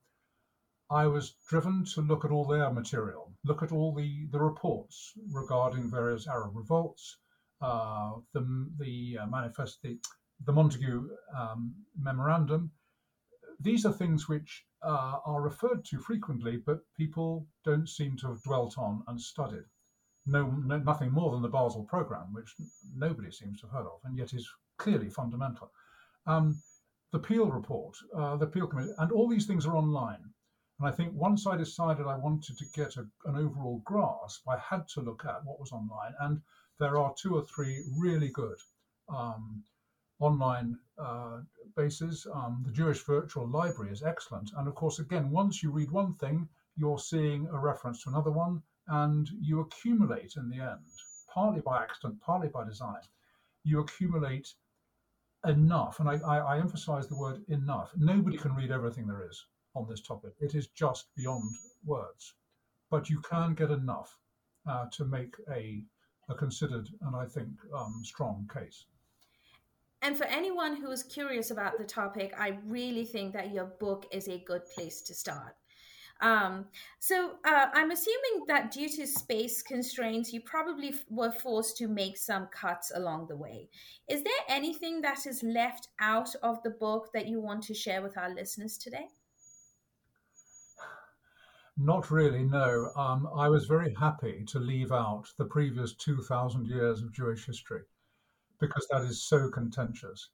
I 0.89 1.07
was 1.07 1.35
driven 1.49 1.83
to 1.93 2.01
look 2.01 2.25
at 2.25 2.31
all 2.31 2.45
their 2.45 2.71
material, 2.71 3.33
look 3.43 3.63
at 3.63 3.71
all 3.71 3.93
the, 3.93 4.27
the 4.31 4.39
reports 4.39 5.13
regarding 5.31 5.89
various 5.89 6.27
Arab 6.27 6.55
revolts, 6.55 7.17
uh, 7.61 8.13
the, 8.33 8.69
the 8.77 9.19
uh, 9.21 9.27
manifest, 9.27 9.81
the, 9.81 9.99
the 10.45 10.53
Montagu 10.53 11.07
um, 11.35 11.73
memorandum, 11.99 12.71
these 13.59 13.85
are 13.85 13.93
things 13.93 14.27
which 14.27 14.65
uh, 14.83 15.19
are 15.25 15.41
referred 15.41 15.83
to 15.85 15.99
frequently, 15.99 16.57
but 16.57 16.79
people 16.95 17.47
don't 17.63 17.89
seem 17.89 18.17
to 18.17 18.27
have 18.27 18.43
dwelt 18.43 18.77
on 18.77 19.03
and 19.07 19.19
studied. 19.19 19.65
No, 20.27 20.47
no, 20.47 20.77
nothing 20.79 21.11
more 21.11 21.31
than 21.31 21.41
the 21.41 21.49
Basel 21.49 21.83
program, 21.83 22.33
which 22.33 22.53
nobody 22.95 23.31
seems 23.31 23.61
to 23.61 23.67
have 23.67 23.75
heard 23.75 23.87
of, 23.87 23.99
and 24.03 24.17
yet 24.17 24.33
is 24.33 24.49
clearly 24.77 25.09
fundamental. 25.09 25.71
Um, 26.25 26.61
the 27.11 27.19
Peel 27.19 27.47
report, 27.47 27.95
uh, 28.15 28.35
the 28.35 28.47
Peel 28.47 28.67
committee, 28.67 28.93
and 28.97 29.11
all 29.11 29.27
these 29.27 29.45
things 29.45 29.65
are 29.65 29.77
online. 29.77 30.33
And 30.79 30.87
I 30.87 30.91
think 30.91 31.13
once 31.13 31.47
I 31.47 31.55
decided 31.55 32.05
I 32.05 32.17
wanted 32.17 32.57
to 32.57 32.65
get 32.73 32.97
a, 32.97 33.07
an 33.25 33.37
overall 33.37 33.81
grasp, 33.85 34.47
I 34.49 34.57
had 34.57 34.87
to 34.89 35.01
look 35.01 35.23
at 35.25 35.45
what 35.45 35.59
was 35.59 35.71
online. 35.71 36.13
And 36.19 36.41
there 36.79 36.97
are 36.97 37.13
two 37.17 37.35
or 37.35 37.45
three 37.45 37.83
really 37.95 38.29
good 38.29 38.57
um, 39.07 39.63
online 40.19 40.77
uh, 40.97 41.41
bases. 41.75 42.25
Um, 42.33 42.63
the 42.65 42.71
Jewish 42.71 43.03
Virtual 43.03 43.47
Library 43.47 43.91
is 43.91 44.03
excellent. 44.03 44.51
And 44.57 44.67
of 44.67 44.75
course, 44.75 44.99
again, 44.99 45.29
once 45.31 45.61
you 45.61 45.71
read 45.71 45.91
one 45.91 46.13
thing, 46.15 46.47
you're 46.77 46.99
seeing 46.99 47.47
a 47.47 47.59
reference 47.59 48.03
to 48.03 48.09
another 48.09 48.31
one, 48.31 48.61
and 48.87 49.29
you 49.41 49.61
accumulate 49.61 50.35
in 50.37 50.49
the 50.49 50.59
end, 50.59 50.85
partly 51.33 51.61
by 51.61 51.81
accident, 51.81 52.21
partly 52.21 52.49
by 52.49 52.63
design, 52.63 53.01
you 53.63 53.79
accumulate 53.79 54.53
enough. 55.45 55.99
And 55.99 56.09
I, 56.09 56.15
I, 56.25 56.37
I 56.55 56.59
emphasize 56.59 57.07
the 57.07 57.17
word 57.17 57.43
enough. 57.47 57.91
Nobody 57.97 58.37
can 58.37 58.55
read 58.55 58.71
everything 58.71 59.07
there 59.07 59.27
is 59.29 59.45
on 59.75 59.87
this 59.89 60.01
topic, 60.01 60.33
it 60.39 60.55
is 60.55 60.67
just 60.67 61.13
beyond 61.15 61.51
words. 61.85 62.33
But 62.89 63.09
you 63.09 63.19
can 63.19 63.53
get 63.55 63.71
enough 63.71 64.17
uh, 64.67 64.85
to 64.91 65.05
make 65.05 65.35
a, 65.51 65.83
a 66.29 66.35
considered 66.35 66.87
and 67.01 67.15
I 67.15 67.25
think 67.25 67.49
um, 67.73 68.01
strong 68.03 68.49
case. 68.53 68.85
And 70.01 70.17
for 70.17 70.25
anyone 70.25 70.75
who 70.75 70.91
is 70.91 71.03
curious 71.03 71.51
about 71.51 71.77
the 71.77 71.83
topic, 71.83 72.33
I 72.37 72.59
really 72.65 73.05
think 73.05 73.33
that 73.33 73.53
your 73.53 73.65
book 73.65 74.05
is 74.11 74.27
a 74.27 74.43
good 74.45 74.61
place 74.75 75.01
to 75.03 75.13
start. 75.13 75.55
Um, 76.21 76.65
so 76.99 77.31
uh, 77.45 77.67
I'm 77.73 77.91
assuming 77.91 78.45
that 78.47 78.71
due 78.71 78.87
to 78.87 79.05
space 79.05 79.61
constraints, 79.61 80.31
you 80.31 80.41
probably 80.41 80.89
f- 80.89 81.03
were 81.09 81.31
forced 81.31 81.77
to 81.77 81.87
make 81.87 82.17
some 82.17 82.47
cuts 82.47 82.91
along 82.95 83.27
the 83.27 83.35
way. 83.35 83.69
Is 84.07 84.23
there 84.23 84.33
anything 84.47 85.01
that 85.01 85.25
is 85.25 85.43
left 85.43 85.89
out 85.99 86.33
of 86.41 86.63
the 86.63 86.69
book 86.69 87.09
that 87.13 87.27
you 87.27 87.41
want 87.41 87.63
to 87.63 87.73
share 87.73 88.01
with 88.01 88.17
our 88.17 88.33
listeners 88.33 88.77
today? 88.77 89.07
Not 91.77 92.09
really, 92.09 92.43
no. 92.43 92.91
Um, 92.95 93.27
I 93.35 93.49
was 93.49 93.65
very 93.65 93.93
happy 93.93 94.45
to 94.47 94.59
leave 94.59 94.93
out 94.93 95.25
the 95.37 95.45
previous 95.45 95.93
2,000 95.95 96.65
years 96.65 97.01
of 97.01 97.11
Jewish 97.11 97.45
history 97.45 97.81
because 98.59 98.87
that 98.91 99.03
is 99.03 99.23
so 99.23 99.49
contentious. 99.49 100.29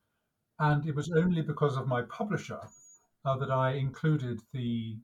And 0.60 0.86
it 0.88 0.96
was 0.96 1.12
only 1.12 1.42
because 1.42 1.78
of 1.78 1.88
my 1.88 2.04
publisher 2.04 2.60
uh, 3.26 3.38
that 3.38 3.52
I 3.52 3.74
included 3.74 4.40
the 4.54 4.98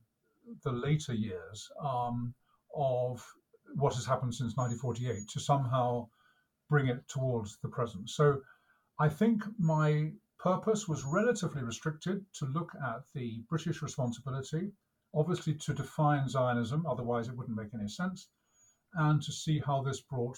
the 0.64 0.72
later 0.72 1.14
years 1.14 1.70
um, 1.84 2.34
of 2.74 3.26
what 3.76 3.94
has 3.96 4.06
happened 4.06 4.34
since 4.34 4.56
1948 4.56 5.28
to 5.28 5.40
somehow 5.40 6.08
bring 6.70 6.88
it 6.88 7.06
towards 7.08 7.58
the 7.62 7.68
present. 7.68 8.10
So 8.10 8.42
I 9.00 9.10
think 9.10 9.44
my 9.60 10.12
purpose 10.40 10.88
was 10.88 11.04
relatively 11.04 11.64
restricted 11.64 12.26
to 12.34 12.46
look 12.46 12.72
at 12.76 13.02
the 13.14 13.44
British 13.50 13.82
responsibility, 13.82 14.72
obviously 15.14 15.54
to 15.56 15.74
define 15.74 16.30
Zionism, 16.30 16.86
otherwise 16.86 17.28
it 17.28 17.36
wouldn't 17.36 17.58
make 17.58 17.74
any 17.74 17.90
sense, 17.90 18.30
and 18.94 19.22
to 19.22 19.32
see 19.32 19.60
how 19.60 19.82
this 19.82 20.02
brought 20.02 20.38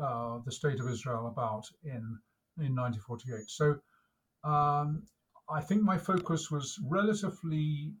uh, 0.00 0.38
the 0.44 0.52
state 0.52 0.80
of 0.80 0.88
Israel 0.88 1.26
about 1.26 1.66
in 1.84 2.18
in 2.58 2.74
1948. 2.74 3.50
So 3.50 3.78
um, 4.44 5.02
I 5.48 5.60
think 5.60 5.82
my 5.82 5.98
focus 5.98 6.50
was 6.50 6.78
relatively 6.86 7.92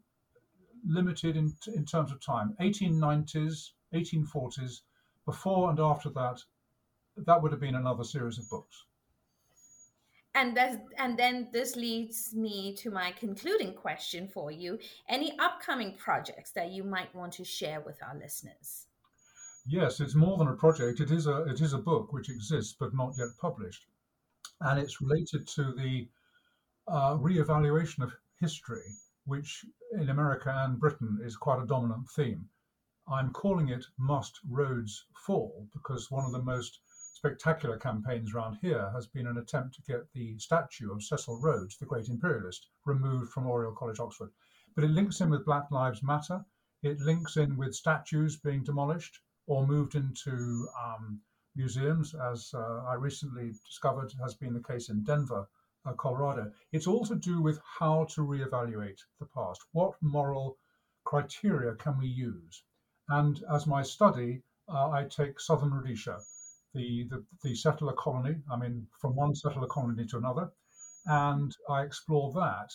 limited 0.86 1.36
in 1.36 1.54
in 1.74 1.84
terms 1.84 2.12
of 2.12 2.20
time. 2.20 2.56
1890s, 2.60 3.70
1840s, 3.94 4.80
before 5.24 5.70
and 5.70 5.80
after 5.80 6.10
that, 6.10 6.42
that 7.16 7.42
would 7.42 7.52
have 7.52 7.60
been 7.60 7.74
another 7.74 8.04
series 8.04 8.38
of 8.38 8.48
books. 8.48 8.84
And 10.34 10.58
and 10.98 11.18
then 11.18 11.48
this 11.50 11.76
leads 11.76 12.34
me 12.34 12.74
to 12.76 12.90
my 12.90 13.12
concluding 13.12 13.72
question 13.72 14.28
for 14.28 14.50
you. 14.50 14.78
Any 15.08 15.38
upcoming 15.38 15.94
projects 15.96 16.50
that 16.52 16.70
you 16.70 16.84
might 16.84 17.14
want 17.14 17.32
to 17.34 17.44
share 17.44 17.80
with 17.80 18.02
our 18.02 18.14
listeners? 18.18 18.85
Yes, 19.68 19.98
it's 19.98 20.14
more 20.14 20.38
than 20.38 20.46
a 20.46 20.54
project. 20.54 21.00
It 21.00 21.10
is 21.10 21.26
a 21.26 21.42
it 21.42 21.60
is 21.60 21.72
a 21.72 21.78
book 21.78 22.12
which 22.12 22.30
exists 22.30 22.76
but 22.78 22.94
not 22.94 23.18
yet 23.18 23.36
published, 23.40 23.84
and 24.60 24.78
it's 24.78 25.00
related 25.00 25.48
to 25.48 25.72
the 25.72 26.08
uh, 26.86 27.16
re-evaluation 27.18 28.04
of 28.04 28.14
history, 28.38 28.84
which 29.24 29.66
in 29.90 30.08
America 30.08 30.54
and 30.56 30.78
Britain 30.78 31.18
is 31.20 31.36
quite 31.36 31.60
a 31.60 31.66
dominant 31.66 32.08
theme. 32.10 32.48
I'm 33.08 33.32
calling 33.32 33.68
it 33.68 33.84
"Must 33.98 34.38
Rhodes 34.48 35.04
Fall" 35.26 35.68
because 35.72 36.12
one 36.12 36.24
of 36.24 36.30
the 36.30 36.42
most 36.42 36.78
spectacular 37.14 37.76
campaigns 37.76 38.32
around 38.32 38.58
here 38.62 38.88
has 38.92 39.08
been 39.08 39.26
an 39.26 39.38
attempt 39.38 39.74
to 39.74 39.82
get 39.82 40.12
the 40.12 40.38
statue 40.38 40.92
of 40.92 41.02
Cecil 41.02 41.40
Rhodes, 41.40 41.76
the 41.76 41.86
great 41.86 42.08
imperialist, 42.08 42.68
removed 42.84 43.32
from 43.32 43.48
Oriel 43.48 43.74
College, 43.74 43.98
Oxford. 43.98 44.30
But 44.76 44.84
it 44.84 44.90
links 44.90 45.20
in 45.20 45.28
with 45.28 45.44
Black 45.44 45.72
Lives 45.72 46.04
Matter. 46.04 46.44
It 46.84 47.00
links 47.00 47.36
in 47.36 47.56
with 47.56 47.74
statues 47.74 48.36
being 48.36 48.62
demolished 48.62 49.18
or 49.46 49.66
moved 49.66 49.94
into 49.94 50.68
um, 50.82 51.20
museums, 51.54 52.14
as 52.14 52.52
uh, 52.54 52.82
I 52.86 52.94
recently 52.94 53.52
discovered 53.66 54.12
has 54.20 54.34
been 54.34 54.52
the 54.52 54.62
case 54.62 54.88
in 54.88 55.04
Denver, 55.04 55.48
uh, 55.84 55.92
Colorado. 55.92 56.52
It's 56.72 56.86
all 56.86 57.04
to 57.06 57.14
do 57.14 57.40
with 57.40 57.60
how 57.64 58.04
to 58.14 58.20
reevaluate 58.22 59.00
the 59.20 59.26
past. 59.26 59.62
What 59.72 59.94
moral 60.02 60.58
criteria 61.04 61.74
can 61.76 61.96
we 61.98 62.08
use? 62.08 62.64
And 63.08 63.42
as 63.50 63.66
my 63.66 63.82
study, 63.82 64.42
uh, 64.68 64.90
I 64.90 65.04
take 65.04 65.38
southern 65.38 65.72
Rhodesia, 65.72 66.18
the, 66.74 67.04
the, 67.08 67.24
the 67.42 67.54
settler 67.54 67.92
colony, 67.92 68.36
I 68.50 68.56
mean, 68.56 68.86
from 69.00 69.14
one 69.14 69.34
settler 69.34 69.68
colony 69.68 70.06
to 70.06 70.18
another, 70.18 70.50
and 71.06 71.56
I 71.68 71.82
explore 71.82 72.32
that 72.32 72.70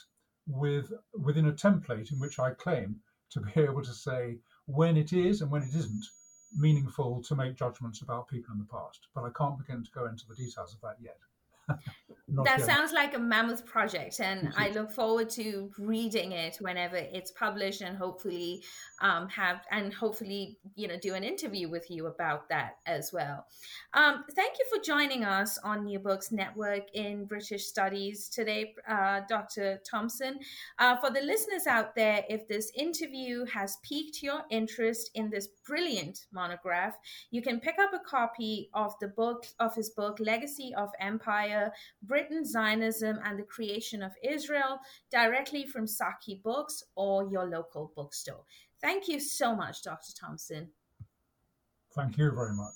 with 0.48 0.92
within 1.14 1.48
a 1.48 1.54
template 1.54 2.12
in 2.12 2.20
which 2.20 2.40
I 2.40 2.54
claim 2.54 3.02
to 3.32 3.42
be 3.42 3.52
able 3.62 3.84
to 3.84 3.94
say 3.94 4.40
when 4.66 4.98
it 4.98 5.14
is 5.14 5.42
and 5.42 5.52
when 5.52 5.64
it 5.64 5.76
isn't 5.76 6.06
meaningful 6.56 7.22
to 7.24 7.36
make 7.36 7.56
judgments 7.56 8.02
about 8.02 8.28
people 8.28 8.54
in 8.54 8.60
the 8.60 8.66
past. 8.66 9.08
But 9.14 9.24
I 9.24 9.30
can't 9.38 9.58
begin 9.58 9.84
to 9.84 9.92
go 9.92 10.06
into 10.06 10.28
the 10.28 10.36
details 10.36 10.74
of 10.74 10.82
that 10.82 10.98
yet. 11.02 11.18
that 12.30 12.60
yet. 12.60 12.66
sounds 12.66 12.94
like 12.94 13.16
a 13.16 13.20
mammoth 13.20 13.66
project, 13.66 14.20
and 14.20 14.54
I 14.56 14.70
look 14.70 14.92
forward 14.92 15.30
to 15.32 15.72
reading 15.78 16.32
it 16.32 16.58
whenever 16.60 16.96
it's 16.96 17.32
published, 17.32 17.82
and 17.82 17.98
hopefully 17.98 18.64
um, 19.00 19.28
have 19.30 19.62
and 19.72 19.94
hopefully 19.94 20.58
you 20.76 20.88
know 20.88 20.98
do 20.98 21.14
an 21.14 21.24
interview 21.24 21.70
with 21.70 21.90
you 21.90 22.08
about 22.08 22.50
that 22.50 22.78
as 22.86 23.12
well. 23.14 23.46
Um, 23.94 24.24
thank 24.36 24.56
you 24.60 24.66
for 24.74 24.84
joining 24.84 25.24
us 25.24 25.58
on 25.64 25.86
New 25.86 26.00
Books 26.00 26.32
Network 26.32 26.84
in 26.94 27.26
British 27.26 27.66
Studies 27.66 28.30
today, 28.30 28.74
uh, 28.88 29.22
Dr. 29.28 29.80
Thompson. 29.90 30.40
Uh, 30.80 30.98
for 30.98 31.12
the 31.12 31.22
listeners 31.22 31.68
out 31.68 31.96
there, 31.96 32.24
if 32.30 32.48
this 32.48 32.72
interview 32.76 33.46
has 33.46 33.78
piqued 33.84 34.24
your 34.24 34.42
interest 34.50 35.12
in 35.16 35.30
this 35.30 35.48
brilliant 35.72 36.26
monograph, 36.34 36.98
you 37.30 37.42
can 37.42 37.62
pick 37.62 37.80
up 37.80 37.94
a 37.94 38.00
copy 38.00 38.70
of 38.74 38.94
the 39.00 39.08
book 39.08 39.46
of 39.62 39.74
his 39.74 39.90
book 39.90 40.20
Legacy 40.20 40.74
of 40.76 40.90
Empire. 41.00 41.72
Britain, 42.04 42.44
Zionism, 42.44 43.18
and 43.24 43.40
the 43.40 43.44
Creation 43.44 44.04
of 44.04 44.12
Israel 44.22 44.80
directly 45.10 45.66
from 45.66 45.86
Saqi 45.86 46.44
Books 46.44 46.84
or 46.96 47.26
your 47.32 47.46
local 47.46 47.94
bookstore. 47.96 48.44
Thank 48.82 49.08
you 49.08 49.22
so 49.22 49.56
much, 49.56 49.82
Dr. 49.82 50.12
Thompson. 50.20 50.68
Thank 51.96 52.18
you 52.18 52.32
very 52.32 52.54
much. 52.54 52.76